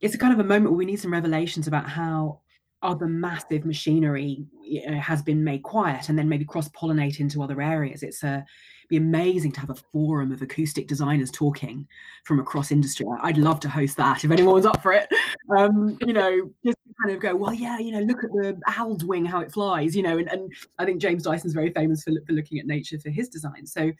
it's 0.00 0.14
a 0.14 0.18
kind 0.18 0.32
of 0.32 0.40
a 0.40 0.44
moment 0.44 0.70
where 0.70 0.78
we 0.78 0.86
need 0.86 1.00
some 1.00 1.12
revelations 1.12 1.66
about 1.66 1.88
how 1.88 2.40
other 2.82 3.06
massive 3.06 3.64
machinery 3.64 4.44
you 4.62 4.90
know, 4.90 4.98
has 4.98 5.22
been 5.22 5.44
made 5.44 5.62
quiet 5.62 6.08
and 6.08 6.18
then 6.18 6.28
maybe 6.28 6.44
cross 6.44 6.68
pollinate 6.70 7.20
into 7.20 7.42
other 7.42 7.60
areas. 7.60 8.02
It's 8.02 8.22
a 8.22 8.44
be 8.90 8.96
amazing 8.96 9.52
to 9.52 9.60
have 9.60 9.70
a 9.70 9.74
forum 9.74 10.32
of 10.32 10.42
acoustic 10.42 10.88
designers 10.88 11.30
talking 11.30 11.86
from 12.24 12.40
across 12.40 12.70
industry. 12.72 13.06
I'd 13.22 13.38
love 13.38 13.60
to 13.60 13.68
host 13.68 13.96
that 13.96 14.24
if 14.24 14.30
anyone's 14.30 14.66
up 14.66 14.82
for 14.82 14.92
it. 14.92 15.08
Um, 15.56 15.96
you 16.04 16.12
know, 16.12 16.50
just 16.64 16.76
kind 17.00 17.14
of 17.14 17.22
go, 17.22 17.34
well, 17.34 17.54
yeah, 17.54 17.78
you 17.78 17.92
know, 17.92 18.00
look 18.00 18.24
at 18.24 18.30
the 18.32 18.60
owl's 18.76 19.04
wing, 19.04 19.24
how 19.24 19.40
it 19.40 19.52
flies, 19.52 19.96
you 19.96 20.02
know, 20.02 20.18
and, 20.18 20.28
and 20.28 20.52
I 20.78 20.84
think 20.84 21.00
James 21.00 21.22
Dyson's 21.22 21.54
very 21.54 21.70
famous 21.70 22.02
for, 22.02 22.12
for 22.26 22.32
looking 22.32 22.58
at 22.58 22.66
nature 22.66 22.98
for 22.98 23.10
his 23.10 23.28
design. 23.28 23.64
So, 23.64 23.92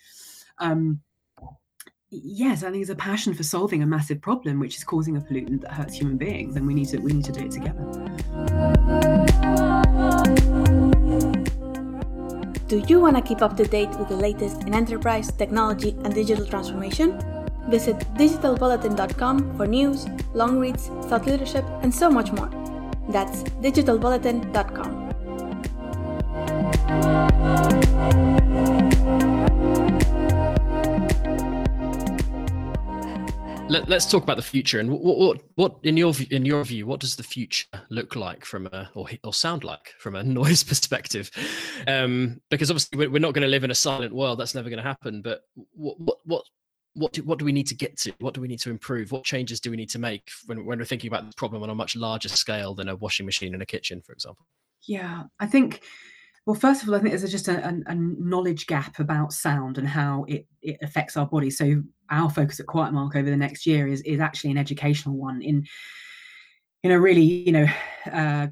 um, 0.58 1.00
yes, 2.10 2.64
I 2.64 2.70
think 2.70 2.82
it's 2.82 2.90
a 2.90 2.96
passion 2.96 3.32
for 3.32 3.44
solving 3.44 3.82
a 3.82 3.86
massive 3.86 4.20
problem, 4.20 4.58
which 4.58 4.76
is 4.76 4.84
causing 4.84 5.16
a 5.16 5.20
pollutant 5.20 5.62
that 5.62 5.72
hurts 5.72 5.94
human 5.94 6.16
beings, 6.16 6.56
and 6.56 6.66
we 6.66 6.74
need 6.74 6.88
to 6.88 6.98
we 6.98 7.12
need 7.12 7.24
to 7.26 7.32
do 7.32 7.44
it 7.44 7.52
together. 7.52 8.59
Do 12.70 12.78
you 12.86 13.00
want 13.00 13.16
to 13.16 13.22
keep 13.22 13.42
up 13.42 13.56
to 13.56 13.64
date 13.64 13.90
with 13.98 14.06
the 14.06 14.14
latest 14.14 14.62
in 14.62 14.74
enterprise, 14.74 15.32
technology, 15.32 15.96
and 16.04 16.14
digital 16.14 16.46
transformation? 16.46 17.18
Visit 17.68 17.98
digitalbulletin.com 18.14 19.56
for 19.56 19.66
news, 19.66 20.06
long 20.34 20.60
reads, 20.60 20.86
thought 21.08 21.26
leadership, 21.26 21.64
and 21.82 21.92
so 21.92 22.08
much 22.08 22.30
more. 22.30 22.48
That's 23.08 23.42
digitalbulletin.com. 23.58 25.19
Let, 33.70 33.88
us 33.92 34.10
talk 34.10 34.24
about 34.24 34.36
the 34.36 34.42
future 34.42 34.80
and 34.80 34.90
what, 34.90 35.16
what, 35.16 35.40
what, 35.54 35.76
in 35.84 35.96
your 35.96 36.12
in 36.32 36.44
your 36.44 36.64
view, 36.64 36.86
what 36.86 36.98
does 36.98 37.14
the 37.14 37.22
future 37.22 37.68
look 37.88 38.16
like 38.16 38.44
from 38.44 38.66
a 38.66 38.90
or, 38.94 39.08
or 39.22 39.32
sound 39.32 39.62
like 39.62 39.94
from 40.00 40.16
a 40.16 40.22
noise 40.24 40.64
perspective? 40.64 41.30
Um, 41.86 42.40
because 42.50 42.72
obviously 42.72 43.06
we're 43.06 43.20
not 43.20 43.32
going 43.32 43.42
to 43.42 43.48
live 43.48 43.62
in 43.62 43.70
a 43.70 43.76
silent 43.76 44.12
world. 44.12 44.40
That's 44.40 44.56
never 44.56 44.68
going 44.68 44.82
to 44.82 44.88
happen. 44.88 45.22
But 45.22 45.42
what 45.54 46.00
what 46.00 46.18
what 46.24 46.44
what 46.94 47.12
do, 47.12 47.22
what 47.22 47.38
do 47.38 47.44
we 47.44 47.52
need 47.52 47.68
to 47.68 47.76
get 47.76 47.96
to? 47.98 48.12
What 48.18 48.34
do 48.34 48.40
we 48.40 48.48
need 48.48 48.60
to 48.60 48.70
improve? 48.70 49.12
What 49.12 49.22
changes 49.22 49.60
do 49.60 49.70
we 49.70 49.76
need 49.76 49.90
to 49.90 50.00
make 50.00 50.28
when, 50.46 50.66
when 50.66 50.80
we're 50.80 50.84
thinking 50.84 51.06
about 51.06 51.26
this 51.26 51.36
problem 51.36 51.62
on 51.62 51.70
a 51.70 51.74
much 51.74 51.94
larger 51.94 52.28
scale 52.28 52.74
than 52.74 52.88
a 52.88 52.96
washing 52.96 53.24
machine 53.24 53.54
in 53.54 53.62
a 53.62 53.66
kitchen, 53.66 54.02
for 54.02 54.12
example? 54.12 54.46
Yeah, 54.88 55.24
I 55.38 55.46
think 55.46 55.82
well, 56.50 56.58
first 56.58 56.82
of 56.82 56.88
all, 56.88 56.96
I 56.96 56.98
think 56.98 57.16
there's 57.16 57.30
just 57.30 57.46
a, 57.46 57.64
a, 57.64 57.92
a, 57.92 57.94
knowledge 57.94 58.66
gap 58.66 58.98
about 58.98 59.32
sound 59.32 59.78
and 59.78 59.86
how 59.86 60.24
it, 60.26 60.48
it 60.62 60.78
affects 60.82 61.16
our 61.16 61.24
body. 61.24 61.48
So 61.48 61.80
our 62.10 62.28
focus 62.28 62.58
at 62.58 62.66
Quietmark 62.66 63.14
over 63.14 63.30
the 63.30 63.36
next 63.36 63.66
year 63.66 63.86
is 63.86 64.00
is 64.00 64.18
actually 64.18 64.50
an 64.50 64.58
educational 64.58 65.16
one 65.16 65.42
in 65.42 65.64
in 66.82 66.90
a 66.90 67.00
really 67.00 67.22
you 67.22 67.52
know 67.52 67.66
uh, 68.10 68.48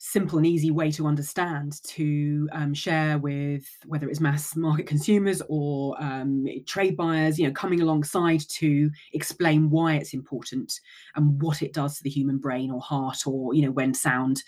simple 0.00 0.38
and 0.38 0.46
easy 0.48 0.72
way 0.72 0.90
to 0.90 1.06
understand 1.06 1.80
to 1.84 2.48
um, 2.50 2.74
share 2.74 3.18
with 3.18 3.68
whether 3.86 4.08
it's 4.08 4.18
mass 4.18 4.56
market 4.56 4.88
consumers 4.88 5.40
or 5.48 5.94
um, 6.02 6.44
trade 6.66 6.96
buyers 6.96 7.38
you 7.38 7.46
know 7.46 7.52
coming 7.52 7.82
alongside 7.82 8.40
to 8.48 8.90
explain 9.12 9.70
why 9.70 9.94
it's 9.94 10.12
important 10.12 10.80
and 11.14 11.40
what 11.40 11.62
it 11.62 11.72
does 11.72 11.98
to 11.98 12.02
the 12.02 12.10
human 12.10 12.38
brain 12.38 12.68
or 12.72 12.80
heart 12.80 13.28
or 13.28 13.54
you 13.54 13.62
know 13.62 13.70
when 13.70 13.94
sound 13.94 14.42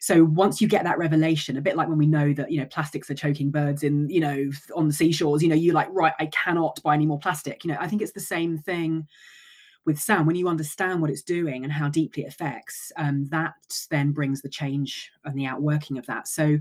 so 0.00 0.24
once 0.24 0.62
you 0.62 0.66
get 0.66 0.84
that 0.84 0.96
revelation, 0.96 1.58
a 1.58 1.60
bit 1.60 1.76
like 1.76 1.86
when 1.86 1.98
we 1.98 2.06
know 2.06 2.32
that, 2.32 2.50
you 2.50 2.58
know, 2.58 2.66
plastics 2.66 3.10
are 3.10 3.14
choking 3.14 3.50
birds 3.50 3.82
in, 3.82 4.08
you 4.08 4.20
know, 4.20 4.50
on 4.74 4.88
the 4.88 4.94
seashores, 4.94 5.42
you 5.42 5.48
know, 5.48 5.54
you're 5.54 5.74
like, 5.74 5.88
right, 5.90 6.14
I 6.18 6.26
cannot 6.26 6.80
buy 6.82 6.94
any 6.94 7.04
more 7.04 7.18
plastic. 7.18 7.62
You 7.62 7.72
know, 7.72 7.76
I 7.78 7.86
think 7.86 8.00
it's 8.00 8.12
the 8.12 8.20
same 8.20 8.56
thing 8.56 9.06
with 9.84 10.00
sound 10.00 10.26
when 10.26 10.36
you 10.36 10.48
understand 10.48 11.02
what 11.02 11.10
it's 11.10 11.22
doing 11.22 11.64
and 11.64 11.72
how 11.72 11.88
deeply 11.88 12.24
it 12.24 12.28
affects 12.28 12.92
um, 12.96 13.26
that 13.26 13.54
then 13.90 14.12
brings 14.12 14.40
the 14.40 14.48
change 14.48 15.10
and 15.24 15.38
the 15.38 15.46
outworking 15.46 15.96
of 15.96 16.06
that 16.06 16.28
so 16.28 16.58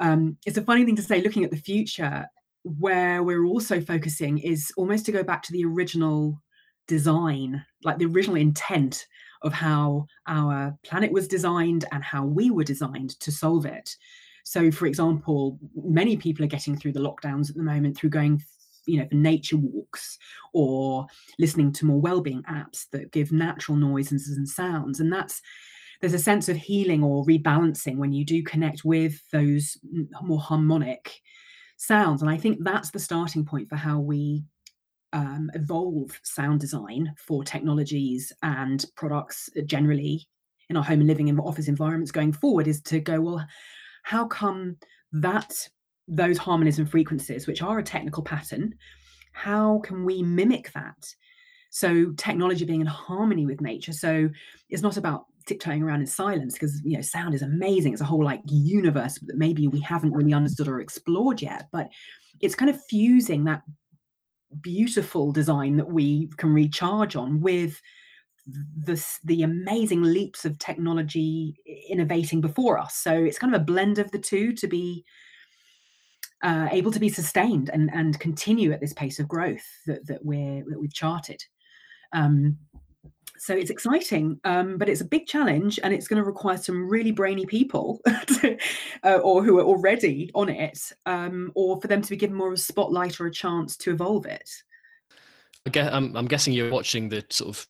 um, 0.00 0.36
it's 0.46 0.56
a 0.56 0.62
funny 0.62 0.84
thing 0.84 0.96
to 0.96 1.02
say 1.02 1.20
looking 1.20 1.44
at 1.44 1.50
the 1.50 1.56
future 1.56 2.26
where 2.62 3.22
we're 3.22 3.44
also 3.44 3.80
focusing 3.80 4.38
is 4.38 4.72
almost 4.76 5.04
to 5.04 5.12
go 5.12 5.22
back 5.22 5.42
to 5.42 5.52
the 5.52 5.64
original 5.64 6.40
design 6.86 7.64
like 7.82 7.98
the 7.98 8.06
original 8.06 8.36
intent 8.36 9.06
of 9.44 9.52
how 9.52 10.06
our 10.26 10.76
planet 10.82 11.12
was 11.12 11.28
designed 11.28 11.84
and 11.92 12.02
how 12.02 12.24
we 12.24 12.50
were 12.50 12.64
designed 12.64 13.18
to 13.20 13.30
solve 13.30 13.66
it. 13.66 13.96
So, 14.42 14.70
for 14.70 14.86
example, 14.86 15.58
many 15.74 16.16
people 16.16 16.44
are 16.44 16.48
getting 16.48 16.76
through 16.76 16.92
the 16.92 17.00
lockdowns 17.00 17.48
at 17.48 17.56
the 17.56 17.62
moment 17.62 17.96
through 17.96 18.10
going, 18.10 18.42
you 18.86 18.98
know, 18.98 19.06
for 19.08 19.14
nature 19.14 19.56
walks 19.56 20.18
or 20.52 21.06
listening 21.38 21.72
to 21.72 21.86
more 21.86 22.00
well-being 22.00 22.42
apps 22.42 22.86
that 22.90 23.12
give 23.12 23.32
natural 23.32 23.76
noises 23.76 24.28
and 24.36 24.48
sounds. 24.48 25.00
And 25.00 25.12
that's 25.12 25.40
there's 26.00 26.14
a 26.14 26.18
sense 26.18 26.48
of 26.48 26.56
healing 26.56 27.02
or 27.02 27.24
rebalancing 27.24 27.96
when 27.96 28.12
you 28.12 28.24
do 28.24 28.42
connect 28.42 28.84
with 28.84 29.22
those 29.30 29.78
more 30.22 30.40
harmonic 30.40 31.20
sounds. 31.76 32.20
And 32.20 32.30
I 32.30 32.36
think 32.36 32.58
that's 32.60 32.90
the 32.90 32.98
starting 32.98 33.44
point 33.44 33.68
for 33.68 33.76
how 33.76 34.00
we 34.00 34.44
um, 35.14 35.50
evolve 35.54 36.20
sound 36.22 36.60
design 36.60 37.14
for 37.16 37.42
technologies 37.42 38.32
and 38.42 38.84
products 38.96 39.48
generally 39.64 40.28
in 40.68 40.76
our 40.76 40.84
home 40.84 41.00
and 41.00 41.08
living 41.08 41.28
and 41.28 41.40
office 41.40 41.68
environments 41.68 42.12
going 42.12 42.32
forward 42.32 42.68
is 42.68 42.82
to 42.82 43.00
go 43.00 43.20
well 43.20 43.46
how 44.02 44.26
come 44.26 44.76
that 45.12 45.66
those 46.08 46.36
harmonies 46.36 46.78
and 46.78 46.90
frequencies 46.90 47.46
which 47.46 47.62
are 47.62 47.78
a 47.78 47.82
technical 47.82 48.22
pattern 48.22 48.74
how 49.32 49.80
can 49.80 50.04
we 50.04 50.22
mimic 50.22 50.72
that 50.72 51.14
So 51.74 52.12
technology 52.12 52.64
being 52.64 52.82
in 52.82 52.86
harmony 52.86 53.46
with 53.46 53.60
nature. 53.60 53.92
So 53.92 54.30
it's 54.70 54.82
not 54.82 54.96
about 54.96 55.26
tiptoeing 55.46 55.82
around 55.82 56.02
in 56.02 56.06
silence 56.06 56.54
because 56.54 56.80
you 56.84 56.96
know 56.96 57.02
sound 57.02 57.34
is 57.34 57.42
amazing. 57.42 57.92
It's 57.92 58.00
a 58.00 58.04
whole 58.04 58.24
like 58.24 58.42
universe 58.46 59.18
that 59.26 59.36
maybe 59.36 59.66
we 59.66 59.80
haven't 59.80 60.12
really 60.12 60.32
understood 60.32 60.68
or 60.68 60.80
explored 60.80 61.42
yet. 61.42 61.66
But 61.72 61.88
it's 62.40 62.54
kind 62.54 62.70
of 62.70 62.80
fusing 62.88 63.42
that 63.44 63.62
beautiful 64.60 65.32
design 65.32 65.76
that 65.76 65.90
we 65.90 66.28
can 66.36 66.52
recharge 66.52 67.16
on 67.16 67.40
with 67.40 67.80
the, 68.46 69.02
the 69.24 69.42
amazing 69.42 70.02
leaps 70.02 70.44
of 70.44 70.58
technology 70.58 71.56
innovating 71.88 72.40
before 72.40 72.78
us. 72.78 72.96
So 72.96 73.12
it's 73.12 73.38
kind 73.38 73.54
of 73.54 73.60
a 73.60 73.64
blend 73.64 73.98
of 73.98 74.10
the 74.10 74.18
two 74.18 74.52
to 74.54 74.66
be 74.66 75.04
uh, 76.42 76.68
able 76.70 76.92
to 76.92 77.00
be 77.00 77.08
sustained 77.08 77.70
and, 77.72 77.90
and 77.94 78.20
continue 78.20 78.72
at 78.72 78.80
this 78.80 78.92
pace 78.92 79.18
of 79.18 79.28
growth 79.28 79.66
that, 79.86 80.06
that 80.06 80.24
we're 80.24 80.62
that 80.68 80.78
we've 80.78 80.92
charted. 80.92 81.42
Um, 82.12 82.58
so 83.44 83.54
it's 83.54 83.68
exciting, 83.68 84.40
um, 84.44 84.78
but 84.78 84.88
it's 84.88 85.02
a 85.02 85.04
big 85.04 85.26
challenge, 85.26 85.78
and 85.82 85.92
it's 85.92 86.08
going 86.08 86.16
to 86.16 86.24
require 86.24 86.56
some 86.56 86.88
really 86.88 87.10
brainy 87.10 87.44
people, 87.44 88.00
to, 88.40 88.56
uh, 89.02 89.18
or 89.22 89.44
who 89.44 89.58
are 89.58 89.64
already 89.64 90.30
on 90.34 90.48
it, 90.48 90.92
um, 91.04 91.52
or 91.54 91.78
for 91.78 91.86
them 91.86 92.00
to 92.00 92.08
be 92.08 92.16
given 92.16 92.34
more 92.34 92.48
of 92.48 92.54
a 92.54 92.56
spotlight 92.56 93.20
or 93.20 93.26
a 93.26 93.30
chance 93.30 93.76
to 93.76 93.90
evolve 93.90 94.24
it. 94.24 94.50
I 95.66 95.70
guess, 95.70 95.92
I'm, 95.92 96.16
I'm 96.16 96.26
guessing 96.26 96.54
you're 96.54 96.70
watching 96.70 97.10
the 97.10 97.22
sort 97.28 97.50
of 97.50 97.68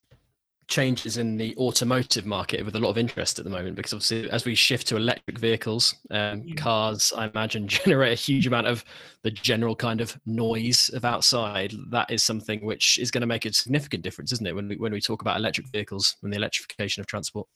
changes 0.66 1.16
in 1.16 1.36
the 1.36 1.56
automotive 1.56 2.26
market 2.26 2.64
with 2.64 2.76
a 2.76 2.78
lot 2.78 2.90
of 2.90 2.98
interest 2.98 3.38
at 3.38 3.44
the 3.44 3.50
moment 3.50 3.76
because 3.76 3.92
obviously 3.92 4.30
as 4.30 4.44
we 4.44 4.54
shift 4.54 4.86
to 4.86 4.96
electric 4.96 5.38
vehicles 5.38 5.94
um, 6.10 6.44
cars 6.56 7.12
i 7.16 7.26
imagine 7.26 7.68
generate 7.84 8.12
a 8.12 8.20
huge 8.20 8.46
amount 8.46 8.66
of 8.66 8.84
the 9.24 9.30
general 9.30 9.74
kind 9.74 10.00
of 10.00 10.16
noise 10.26 10.90
of 10.90 11.04
outside. 11.04 11.72
That 11.90 12.10
is 12.10 12.22
something 12.22 12.64
which 12.64 12.98
is 12.98 13.10
going 13.10 13.22
to 13.22 13.26
make 13.26 13.46
a 13.46 13.52
significant 13.52 14.04
difference 14.04 14.30
isn't 14.32 14.46
it 14.46 14.54
when 14.54 14.68
we 14.68 14.76
when 14.76 14.92
we 14.92 15.00
talk 15.00 15.22
about 15.22 15.38
electric 15.38 15.66
vehicles 15.68 16.16
and 16.22 16.32
the 16.32 16.36
electrification 16.36 17.00
of 17.00 17.06
transport? 17.06 17.48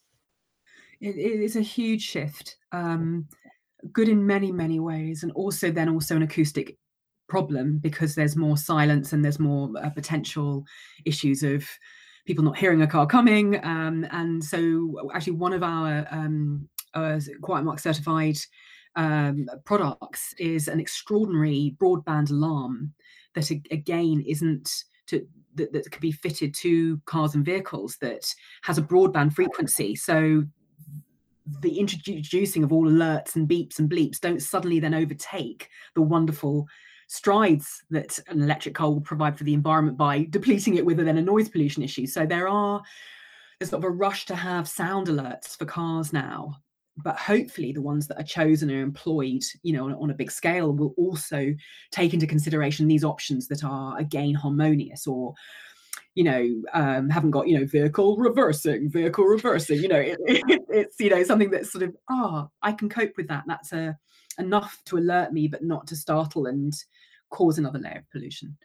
It, 1.00 1.16
it 1.16 1.40
is 1.40 1.56
a 1.56 1.60
huge 1.60 2.02
shift 2.02 2.56
um, 2.72 3.28
good 3.92 4.08
in 4.08 4.26
many 4.26 4.50
many 4.50 4.80
ways 4.80 5.22
and 5.22 5.32
also 5.32 5.70
then 5.70 5.90
also 5.90 6.16
an 6.16 6.22
acoustic 6.22 6.76
problem 7.28 7.78
because 7.78 8.14
there's 8.14 8.34
more 8.34 8.56
silence 8.56 9.12
and 9.12 9.22
there's 9.22 9.38
more 9.38 9.70
uh, 9.82 9.90
potential 9.90 10.64
issues 11.04 11.42
of 11.42 11.68
people 12.28 12.44
not 12.44 12.58
hearing 12.58 12.82
a 12.82 12.86
car 12.86 13.06
coming. 13.06 13.58
Um, 13.64 14.06
and 14.10 14.44
so, 14.44 15.10
actually, 15.14 15.32
one 15.32 15.54
of 15.54 15.62
our 15.62 16.06
um, 16.10 16.68
uh, 16.92 17.18
Quiet 17.40 17.64
Mark 17.64 17.78
certified 17.78 18.36
um, 18.96 19.46
products 19.64 20.34
is 20.38 20.68
an 20.68 20.78
extraordinary 20.78 21.74
broadband 21.80 22.30
alarm 22.30 22.92
that, 23.34 23.50
again, 23.50 24.22
isn't 24.28 24.84
to 25.06 25.26
that, 25.54 25.72
that 25.72 25.90
could 25.90 26.02
be 26.02 26.12
fitted 26.12 26.52
to 26.56 27.00
cars 27.06 27.34
and 27.34 27.46
vehicles 27.46 27.96
that 28.02 28.30
has 28.60 28.76
a 28.76 28.82
broadband 28.82 29.32
frequency. 29.32 29.96
So 29.96 30.44
the 31.62 31.78
introducing 31.78 32.62
of 32.62 32.74
all 32.74 32.90
alerts 32.90 33.36
and 33.36 33.48
beeps 33.48 33.78
and 33.78 33.88
bleeps 33.90 34.20
don't 34.20 34.42
suddenly 34.42 34.80
then 34.80 34.92
overtake 34.92 35.70
the 35.94 36.02
wonderful 36.02 36.66
strides 37.08 37.82
that 37.90 38.18
an 38.28 38.42
electric 38.42 38.74
car 38.74 38.90
will 38.90 39.00
provide 39.00 39.36
for 39.36 39.44
the 39.44 39.54
environment 39.54 39.96
by 39.96 40.26
depleting 40.30 40.76
it 40.76 40.86
with 40.86 40.98
then 40.98 41.18
a 41.18 41.22
noise 41.22 41.48
pollution 41.48 41.82
issue. 41.82 42.06
So 42.06 42.24
there 42.24 42.48
are 42.48 42.82
there's 43.58 43.70
sort 43.70 43.82
of 43.82 43.90
a 43.90 43.92
rush 43.92 44.26
to 44.26 44.36
have 44.36 44.68
sound 44.68 45.08
alerts 45.08 45.56
for 45.56 45.64
cars 45.64 46.12
now, 46.12 46.54
but 47.02 47.16
hopefully 47.16 47.72
the 47.72 47.82
ones 47.82 48.06
that 48.06 48.20
are 48.20 48.24
chosen 48.24 48.70
and 48.70 48.78
employed, 48.78 49.42
you 49.62 49.72
know, 49.72 49.86
on, 49.86 49.94
on, 49.94 50.10
a 50.10 50.14
big 50.14 50.30
scale 50.30 50.72
will 50.72 50.94
also 50.96 51.52
take 51.90 52.14
into 52.14 52.26
consideration 52.26 52.86
these 52.86 53.02
options 53.02 53.48
that 53.48 53.64
are 53.64 53.98
again 53.98 54.34
harmonious 54.34 55.06
or 55.06 55.34
you 56.14 56.24
know 56.24 56.62
um, 56.74 57.08
haven't 57.08 57.30
got 57.30 57.48
you 57.48 57.58
know 57.58 57.64
vehicle 57.64 58.16
reversing 58.16 58.90
vehicle 58.90 59.24
reversing 59.24 59.80
you 59.80 59.88
know 59.88 60.00
it, 60.00 60.18
it, 60.26 60.62
it's 60.68 60.98
you 60.98 61.10
know 61.10 61.22
something 61.22 61.50
that's 61.50 61.70
sort 61.70 61.84
of 61.84 61.94
ah 62.10 62.44
oh, 62.44 62.50
i 62.62 62.72
can 62.72 62.88
cope 62.88 63.12
with 63.16 63.28
that 63.28 63.44
that's 63.46 63.72
a 63.72 63.96
enough 64.38 64.81
to 64.87 64.98
alert 64.98 65.33
me 65.33 65.48
but 65.48 65.62
not 65.62 65.87
to 65.88 65.96
startle 65.96 66.46
and 66.46 66.74
cause 67.31 67.59
another 67.59 67.79
layer 67.79 67.98
of 67.98 68.11
pollution. 68.11 68.57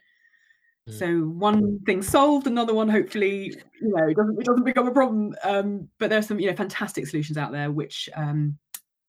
Mm. 0.88 0.98
So 0.98 1.20
one 1.28 1.80
thing 1.80 2.02
solved, 2.02 2.46
another 2.46 2.74
one 2.74 2.88
hopefully, 2.88 3.54
you 3.80 3.88
know, 3.88 4.08
it 4.08 4.16
doesn't 4.16 4.40
it 4.40 4.44
doesn't 4.44 4.64
become 4.64 4.88
a 4.88 4.92
problem. 4.92 5.34
Um, 5.42 5.88
but 5.98 6.10
there 6.10 6.18
are 6.18 6.22
some, 6.22 6.38
you 6.38 6.50
know, 6.50 6.56
fantastic 6.56 7.06
solutions 7.06 7.38
out 7.38 7.52
there 7.52 7.70
which, 7.70 8.08
um, 8.14 8.58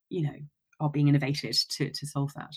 you 0.09 0.23
know, 0.23 0.35
are 0.79 0.89
being 0.89 1.07
innovated 1.07 1.55
to 1.71 1.89
to 1.89 2.07
solve 2.07 2.33
that. 2.35 2.55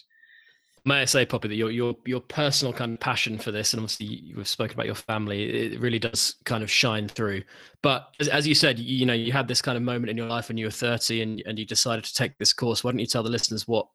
May 0.85 1.03
I 1.03 1.05
say, 1.07 1.27
Poppy, 1.27 1.49
that 1.49 1.57
your 1.57 1.71
your 1.71 1.97
your 2.07 2.21
personal 2.21 2.73
kind 2.73 2.95
of 2.95 3.01
passion 3.01 3.39
for 3.39 3.51
this, 3.51 3.73
and 3.73 3.81
obviously 3.81 4.07
you've 4.07 4.49
spoken 4.49 4.75
about 4.75 4.87
your 4.87 4.95
family, 4.95 5.73
it 5.73 5.81
really 5.81 5.99
does 5.99 6.37
kind 6.45 6.63
of 6.63 6.71
shine 6.71 7.09
through. 7.09 7.43
But 7.83 8.09
as, 8.21 8.29
as 8.29 8.47
you 8.47 8.55
said, 8.55 8.79
you, 8.79 8.99
you 8.99 9.07
know, 9.07 9.13
you 9.13 9.33
had 9.33 9.49
this 9.49 9.61
kind 9.61 9.77
of 9.77 9.83
moment 9.83 10.11
in 10.11 10.17
your 10.17 10.29
life 10.29 10.49
when 10.49 10.57
you 10.57 10.67
were 10.67 10.71
30 10.71 11.21
and, 11.21 11.43
and 11.47 11.59
you 11.59 11.67
decided 11.67 12.05
to 12.05 12.15
take 12.15 12.39
this 12.39 12.53
course. 12.53 12.85
Why 12.85 12.93
don't 12.93 13.01
you 13.01 13.07
tell 13.07 13.23
the 13.23 13.29
listeners 13.29 13.67
what 13.67 13.87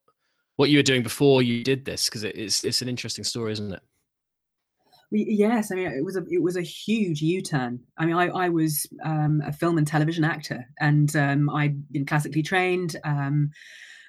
what 0.55 0.69
you 0.69 0.77
were 0.77 0.83
doing 0.83 1.03
before 1.03 1.41
you 1.41 1.63
did 1.63 1.85
this 1.85 2.05
because 2.05 2.23
it's 2.23 2.63
it's 2.63 2.81
an 2.81 2.89
interesting 2.89 3.23
story, 3.23 3.53
isn't 3.53 3.73
it? 3.73 3.81
Yes, 5.11 5.71
I 5.71 5.75
mean 5.75 5.87
it 5.91 6.03
was 6.03 6.17
a 6.17 6.23
it 6.29 6.41
was 6.41 6.57
a 6.57 6.61
huge 6.61 7.21
U-turn. 7.21 7.79
I 7.97 8.05
mean, 8.05 8.15
I, 8.15 8.27
I 8.29 8.49
was 8.49 8.87
um, 9.03 9.41
a 9.45 9.53
film 9.53 9.77
and 9.77 9.87
television 9.87 10.23
actor, 10.23 10.65
and 10.79 11.15
um, 11.15 11.49
I'd 11.49 11.91
been 11.91 12.05
classically 12.05 12.43
trained. 12.43 12.95
Um, 13.03 13.51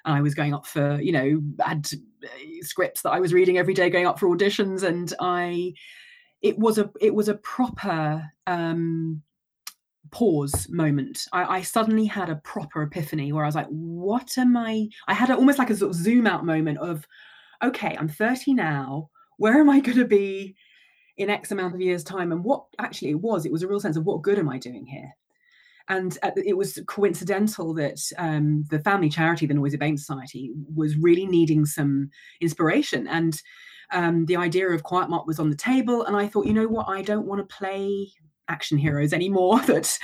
I 0.03 0.21
was 0.21 0.35
going 0.35 0.53
up 0.53 0.65
for 0.65 0.99
you 1.01 1.11
know 1.11 1.41
had 1.63 1.87
uh, 2.23 2.27
scripts 2.61 3.01
that 3.03 3.11
I 3.11 3.19
was 3.19 3.33
reading 3.33 3.57
every 3.57 3.73
day, 3.73 3.89
going 3.89 4.07
up 4.07 4.19
for 4.19 4.27
auditions, 4.27 4.83
and 4.83 5.13
I 5.19 5.73
it 6.41 6.57
was 6.57 6.77
a 6.77 6.89
it 7.01 7.13
was 7.13 7.27
a 7.27 7.35
proper 7.35 8.23
um, 8.47 9.21
pause 10.15 10.69
moment. 10.69 11.27
I, 11.33 11.57
I, 11.57 11.61
suddenly 11.61 12.05
had 12.05 12.29
a 12.29 12.37
proper 12.37 12.83
epiphany 12.83 13.33
where 13.33 13.43
I 13.43 13.47
was 13.49 13.55
like, 13.55 13.67
what 13.67 14.37
am 14.37 14.55
I? 14.55 14.87
I 15.09 15.13
had 15.13 15.29
a, 15.29 15.35
almost 15.35 15.59
like 15.59 15.69
a 15.69 15.75
sort 15.75 15.89
of 15.89 15.97
zoom 15.97 16.25
out 16.25 16.45
moment 16.45 16.77
of, 16.77 17.05
okay, 17.61 17.97
I'm 17.99 18.07
30 18.07 18.53
now. 18.53 19.09
Where 19.37 19.59
am 19.59 19.69
I 19.69 19.81
going 19.81 19.97
to 19.97 20.05
be 20.05 20.55
in 21.17 21.29
X 21.29 21.51
amount 21.51 21.75
of 21.75 21.81
years' 21.81 22.05
time? 22.05 22.31
And 22.31 22.45
what 22.45 22.63
actually 22.79 23.11
it 23.11 23.19
was, 23.19 23.45
it 23.45 23.51
was 23.51 23.61
a 23.61 23.67
real 23.67 23.81
sense 23.81 23.97
of 23.97 24.05
what 24.05 24.21
good 24.21 24.39
am 24.39 24.47
I 24.47 24.57
doing 24.57 24.85
here? 24.85 25.11
And 25.89 26.17
it 26.37 26.55
was 26.55 26.79
coincidental 26.87 27.73
that 27.73 27.99
um, 28.17 28.63
the 28.69 28.79
family 28.79 29.09
charity, 29.09 29.47
the 29.47 29.53
Noise 29.53 29.73
Abatement 29.73 29.99
Society, 29.99 30.53
was 30.73 30.95
really 30.95 31.25
needing 31.25 31.65
some 31.65 32.09
inspiration. 32.39 33.05
And 33.07 33.37
um, 33.91 34.25
the 34.27 34.37
idea 34.37 34.69
of 34.69 34.83
Quiet 34.83 35.09
Mark 35.09 35.27
was 35.27 35.41
on 35.41 35.49
the 35.49 35.57
table. 35.57 36.05
And 36.05 36.15
I 36.15 36.27
thought, 36.29 36.45
you 36.45 36.53
know 36.53 36.67
what? 36.69 36.87
I 36.87 37.01
don't 37.01 37.27
want 37.27 37.47
to 37.47 37.55
play 37.55 38.13
action 38.49 38.77
heroes 38.77 39.13
anymore 39.13 39.59
that 39.67 39.97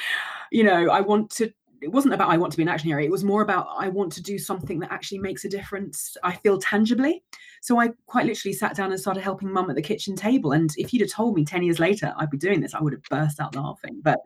you 0.51 0.63
know 0.63 0.89
i 0.89 1.01
want 1.01 1.29
to 1.29 1.51
it 1.81 1.91
wasn't 1.91 2.13
about 2.13 2.29
i 2.29 2.37
want 2.37 2.51
to 2.51 2.57
be 2.57 2.63
an 2.63 2.69
action 2.69 2.89
hero 2.89 3.01
it 3.01 3.11
was 3.11 3.23
more 3.23 3.41
about 3.41 3.67
i 3.77 3.87
want 3.87 4.11
to 4.11 4.21
do 4.21 4.37
something 4.37 4.79
that 4.79 4.91
actually 4.91 5.17
makes 5.17 5.45
a 5.45 5.49
difference 5.49 6.15
i 6.23 6.31
feel 6.31 6.59
tangibly. 6.59 7.23
So 7.61 7.79
i 7.79 7.89
quite 8.05 8.25
literally 8.25 8.53
sat 8.53 8.75
down 8.75 8.91
and 8.91 8.99
started 8.99 9.21
helping 9.21 9.51
mum 9.51 9.69
at 9.69 9.75
the 9.75 9.81
kitchen 9.81 10.15
table 10.15 10.51
and 10.51 10.69
if 10.77 10.93
you'd 10.93 11.01
have 11.01 11.11
told 11.11 11.35
me 11.35 11.43
10 11.43 11.63
years 11.63 11.79
later 11.79 12.13
i'd 12.17 12.29
be 12.29 12.37
doing 12.37 12.61
this 12.61 12.73
i 12.73 12.81
would 12.81 12.93
have 12.93 13.03
burst 13.09 13.39
out 13.39 13.55
laughing. 13.55 13.99
But 14.03 14.19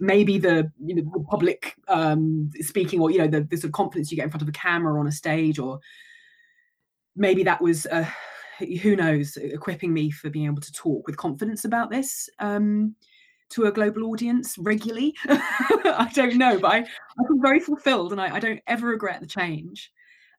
maybe 0.00 0.38
the 0.38 0.70
you 0.84 0.94
know 0.94 1.02
the 1.12 1.24
public 1.24 1.74
um 1.88 2.50
speaking 2.60 3.00
or 3.00 3.10
you 3.10 3.18
know 3.18 3.28
the, 3.28 3.42
the 3.42 3.56
sort 3.56 3.64
of 3.64 3.72
confidence 3.72 4.10
you 4.10 4.16
get 4.16 4.24
in 4.24 4.30
front 4.30 4.42
of 4.42 4.48
a 4.48 4.52
camera 4.52 4.94
or 4.94 4.98
on 4.98 5.06
a 5.06 5.12
stage 5.12 5.58
or 5.58 5.80
maybe 7.14 7.42
that 7.44 7.62
was 7.62 7.86
uh, 7.86 8.06
who 8.82 8.96
knows 8.96 9.36
equipping 9.36 9.92
me 9.92 10.10
for 10.10 10.30
being 10.30 10.46
able 10.46 10.60
to 10.60 10.72
talk 10.72 11.06
with 11.06 11.16
confidence 11.16 11.64
about 11.64 11.90
this. 11.90 12.28
Um 12.38 12.94
to 13.50 13.64
a 13.64 13.72
global 13.72 14.04
audience 14.04 14.58
regularly. 14.58 15.14
I 15.28 16.10
don't 16.14 16.36
know, 16.36 16.58
but 16.58 16.72
I, 16.72 16.78
I 16.78 17.26
feel 17.28 17.38
very 17.40 17.60
fulfilled 17.60 18.12
and 18.12 18.20
I, 18.20 18.36
I 18.36 18.40
don't 18.40 18.60
ever 18.66 18.88
regret 18.88 19.20
the 19.20 19.26
change. 19.26 19.92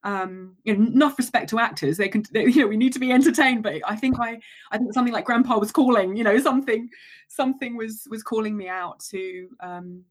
Um, 0.03 0.55
you 0.63 0.75
know, 0.75 0.85
enough 0.85 1.17
respect 1.17 1.49
to 1.49 1.59
actors. 1.59 1.97
They 1.97 2.09
can, 2.09 2.23
they, 2.31 2.45
you 2.45 2.61
know, 2.61 2.67
we 2.67 2.77
need 2.77 2.93
to 2.93 2.99
be 2.99 3.11
entertained. 3.11 3.63
But 3.63 3.81
I 3.85 3.95
think 3.95 4.19
I, 4.19 4.39
I 4.71 4.77
think 4.77 4.93
something 4.93 5.13
like 5.13 5.25
Grandpa 5.25 5.57
was 5.57 5.71
calling. 5.71 6.15
You 6.15 6.23
know, 6.23 6.37
something, 6.39 6.89
something 7.27 7.75
was 7.75 8.07
was 8.09 8.23
calling 8.23 8.55
me 8.55 8.67
out 8.69 8.99
to 9.11 9.49
um, 9.59 10.03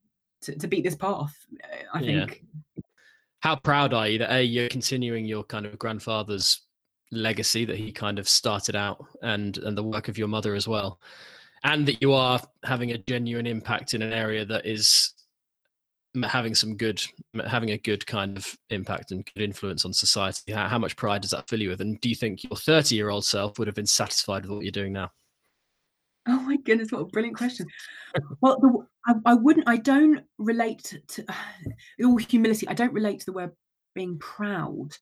to, 0.43 0.57
to 0.57 0.67
beat 0.67 0.85
this 0.85 0.97
path. 0.97 1.35
I 1.95 2.01
think. 2.01 2.43
Yeah. 2.77 2.83
How 3.41 3.57
proud 3.57 3.95
are 3.95 4.09
you 4.09 4.19
that 4.19 4.33
a 4.33 4.43
you're 4.43 4.69
continuing 4.69 5.25
your 5.25 5.45
kind 5.45 5.67
of 5.67 5.79
grandfather's 5.79 6.63
legacy 7.13 7.65
that 7.65 7.77
he 7.77 7.93
kind 7.93 8.19
of 8.19 8.29
started 8.29 8.75
out, 8.75 9.07
and 9.23 9.57
and 9.59 9.79
the 9.79 9.85
work 9.85 10.09
of 10.09 10.19
your 10.19 10.29
mother 10.29 10.55
as 10.55 10.67
well 10.67 10.99
and 11.65 11.87
that 11.87 12.01
you 12.01 12.13
are 12.13 12.41
having 12.65 12.93
a 12.93 12.99
genuine 12.99 13.47
impact 13.47 13.95
in 13.95 14.03
an 14.03 14.13
area 14.13 14.45
that 14.45 14.67
is 14.67 15.15
having 16.25 16.55
some 16.55 16.77
good 16.77 17.03
having 17.47 17.71
a 17.71 17.79
good 17.79 18.07
kind 18.07 18.37
of 18.37 18.57
impact 18.71 19.11
and 19.11 19.29
good 19.35 19.43
influence 19.43 19.85
on 19.85 19.93
society. 19.93 20.53
How, 20.53 20.69
how 20.69 20.79
much 20.79 20.97
pride 20.97 21.23
does 21.23 21.33
that 21.33 21.49
fill 21.49 21.61
you 21.61 21.71
with? 21.71 21.81
And 21.81 22.01
do 22.01 22.09
you 22.09 22.15
think 22.15 22.45
your 22.45 22.57
30 22.57 22.95
year 22.95 23.11
old 23.11 23.25
self 23.25 23.59
would 23.59 23.69
have 23.69 23.75
been 23.75 23.87
satisfied 23.87 24.43
with 24.43 24.51
what 24.51 24.63
you're 24.63 24.73
doing 24.73 24.93
now? 24.93 25.11
Oh 26.29 26.41
my 26.41 26.57
goodness 26.57 26.91
what 26.91 27.03
a 27.03 27.05
brilliant 27.05 27.37
question. 27.37 27.67
Well 28.41 28.59
the, 28.61 28.87
I, 29.07 29.33
I, 29.33 29.35
wouldn't 29.35 29.69
i 29.69 29.77
don't 29.77 30.25
relate 30.39 30.95
to 31.09 31.25
all 32.05 32.17
humility 32.17 32.67
i 32.69 32.75
don't 32.75 32.93
relate 32.93 33.21
to 33.21 33.27
the 33.27 33.33
word 33.33 33.53
being 33.95 34.19
proud 34.19 34.97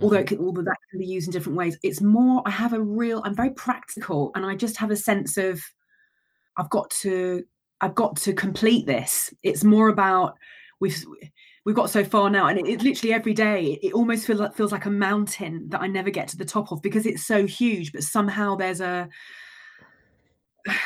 although 0.00 0.16
mm-hmm. 0.18 0.26
can, 0.26 0.38
although 0.38 0.62
that 0.62 0.76
can 0.90 0.98
be 0.98 1.06
used 1.06 1.28
in 1.28 1.32
different 1.32 1.58
ways. 1.58 1.78
It's 1.82 2.00
more 2.00 2.42
i 2.46 2.50
have 2.50 2.72
a 2.72 2.80
real 2.80 3.22
i'm 3.24 3.34
very 3.34 3.50
practical 3.50 4.30
and 4.34 4.46
i 4.46 4.54
just 4.54 4.76
have 4.76 4.90
a 4.90 4.96
sense 4.96 5.36
of 5.36 5.60
I've 6.56 6.70
got 6.70 6.90
to 6.90 7.44
I've 7.80 7.94
got 7.94 8.16
to 8.16 8.32
complete 8.32 8.86
this. 8.86 9.32
It's 9.42 9.64
more 9.64 9.88
about 9.88 10.36
we've 10.80 11.04
we've 11.64 11.76
got 11.76 11.90
so 11.90 12.04
far 12.04 12.30
now, 12.30 12.46
and 12.46 12.58
it, 12.58 12.66
it 12.66 12.82
literally 12.82 13.12
every 13.12 13.34
day 13.34 13.78
it 13.82 13.92
almost 13.92 14.26
feels 14.26 14.40
like, 14.40 14.54
feels 14.54 14.72
like 14.72 14.86
a 14.86 14.90
mountain 14.90 15.68
that 15.70 15.80
I 15.80 15.86
never 15.86 16.10
get 16.10 16.28
to 16.28 16.36
the 16.36 16.44
top 16.44 16.72
of 16.72 16.82
because 16.82 17.06
it's 17.06 17.26
so 17.26 17.46
huge. 17.46 17.92
But 17.92 18.02
somehow 18.02 18.56
there's 18.56 18.80
a 18.80 19.08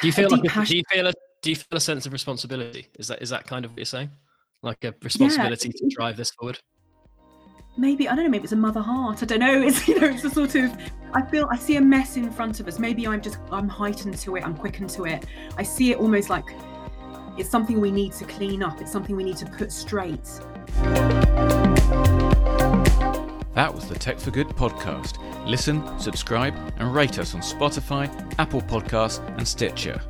do 0.01 0.07
you 0.07 0.13
feel 0.13 0.31
like 0.31 0.45
a, 0.45 0.65
do 0.65 0.77
you 0.77 0.83
feel 0.91 1.07
a 1.07 1.13
do 1.43 1.51
you 1.51 1.57
feel 1.57 1.77
a 1.77 1.81
sense 1.81 2.07
of 2.07 2.13
responsibility? 2.13 2.89
Is 2.99 3.09
that 3.09 3.23
is 3.23 3.31
that 3.31 3.47
kind 3.47 3.65
of 3.65 3.73
what 3.73 3.79
you're 3.79 3.85
saying? 3.85 4.11
Like 4.63 4.83
a 4.85 4.95
responsibility 5.03 5.69
yeah. 5.69 5.89
to 5.89 5.95
drive 5.95 6.17
this 6.17 6.31
forward? 6.33 6.59
Maybe 7.79 8.09
I 8.09 8.14
don't 8.14 8.25
know, 8.25 8.31
maybe 8.31 8.45
it's 8.45 8.53
a 8.53 8.57
mother 8.57 8.81
heart. 8.81 9.23
I 9.23 9.27
don't 9.27 9.38
know. 9.38 9.62
It's 9.69 9.87
you 9.87 9.99
know, 10.01 10.09
it's 10.09 10.25
a 10.25 10.31
sort 10.31 10.55
of 10.55 10.77
I 11.14 11.23
feel 11.23 11.49
I 11.51 11.57
see 11.57 11.77
a 11.77 11.81
mess 11.81 12.17
in 12.17 12.31
front 12.31 12.61
of 12.61 12.69
us. 12.69 12.79
Maybe 12.79 13.07
I'm 13.07 13.21
just 13.21 13.38
I'm 13.51 13.69
heightened 13.69 14.19
to 14.19 14.37
it, 14.37 14.45
I'm 14.45 14.57
quickened 14.57 14.91
to 14.91 15.05
it. 15.05 15.27
I 15.57 15.62
see 15.62 15.93
it 15.93 15.99
almost 15.99 16.31
like 16.31 16.45
it's 17.37 17.49
something 17.49 17.81
we 17.81 17.91
need 17.91 18.12
to 18.14 18.25
clean 18.25 18.62
up, 18.62 18.81
it's 18.81 18.91
something 18.91 19.14
we 19.14 19.25
need 19.25 19.37
to 19.38 19.47
put 19.47 19.73
straight. 19.73 20.25
That 23.55 23.75
was 23.75 23.88
the 23.88 23.97
Tech 23.99 24.19
for 24.19 24.31
Good 24.31 24.49
podcast. 24.49 25.19
Listen, 25.47 25.83
subscribe, 25.99 26.55
and 26.79 26.95
rate 26.95 27.19
us 27.19 27.35
on 27.35 27.41
Spotify, 27.41 28.09
Apple 28.38 28.61
Podcasts, 28.61 29.27
and 29.37 29.47
Stitcher. 29.47 30.01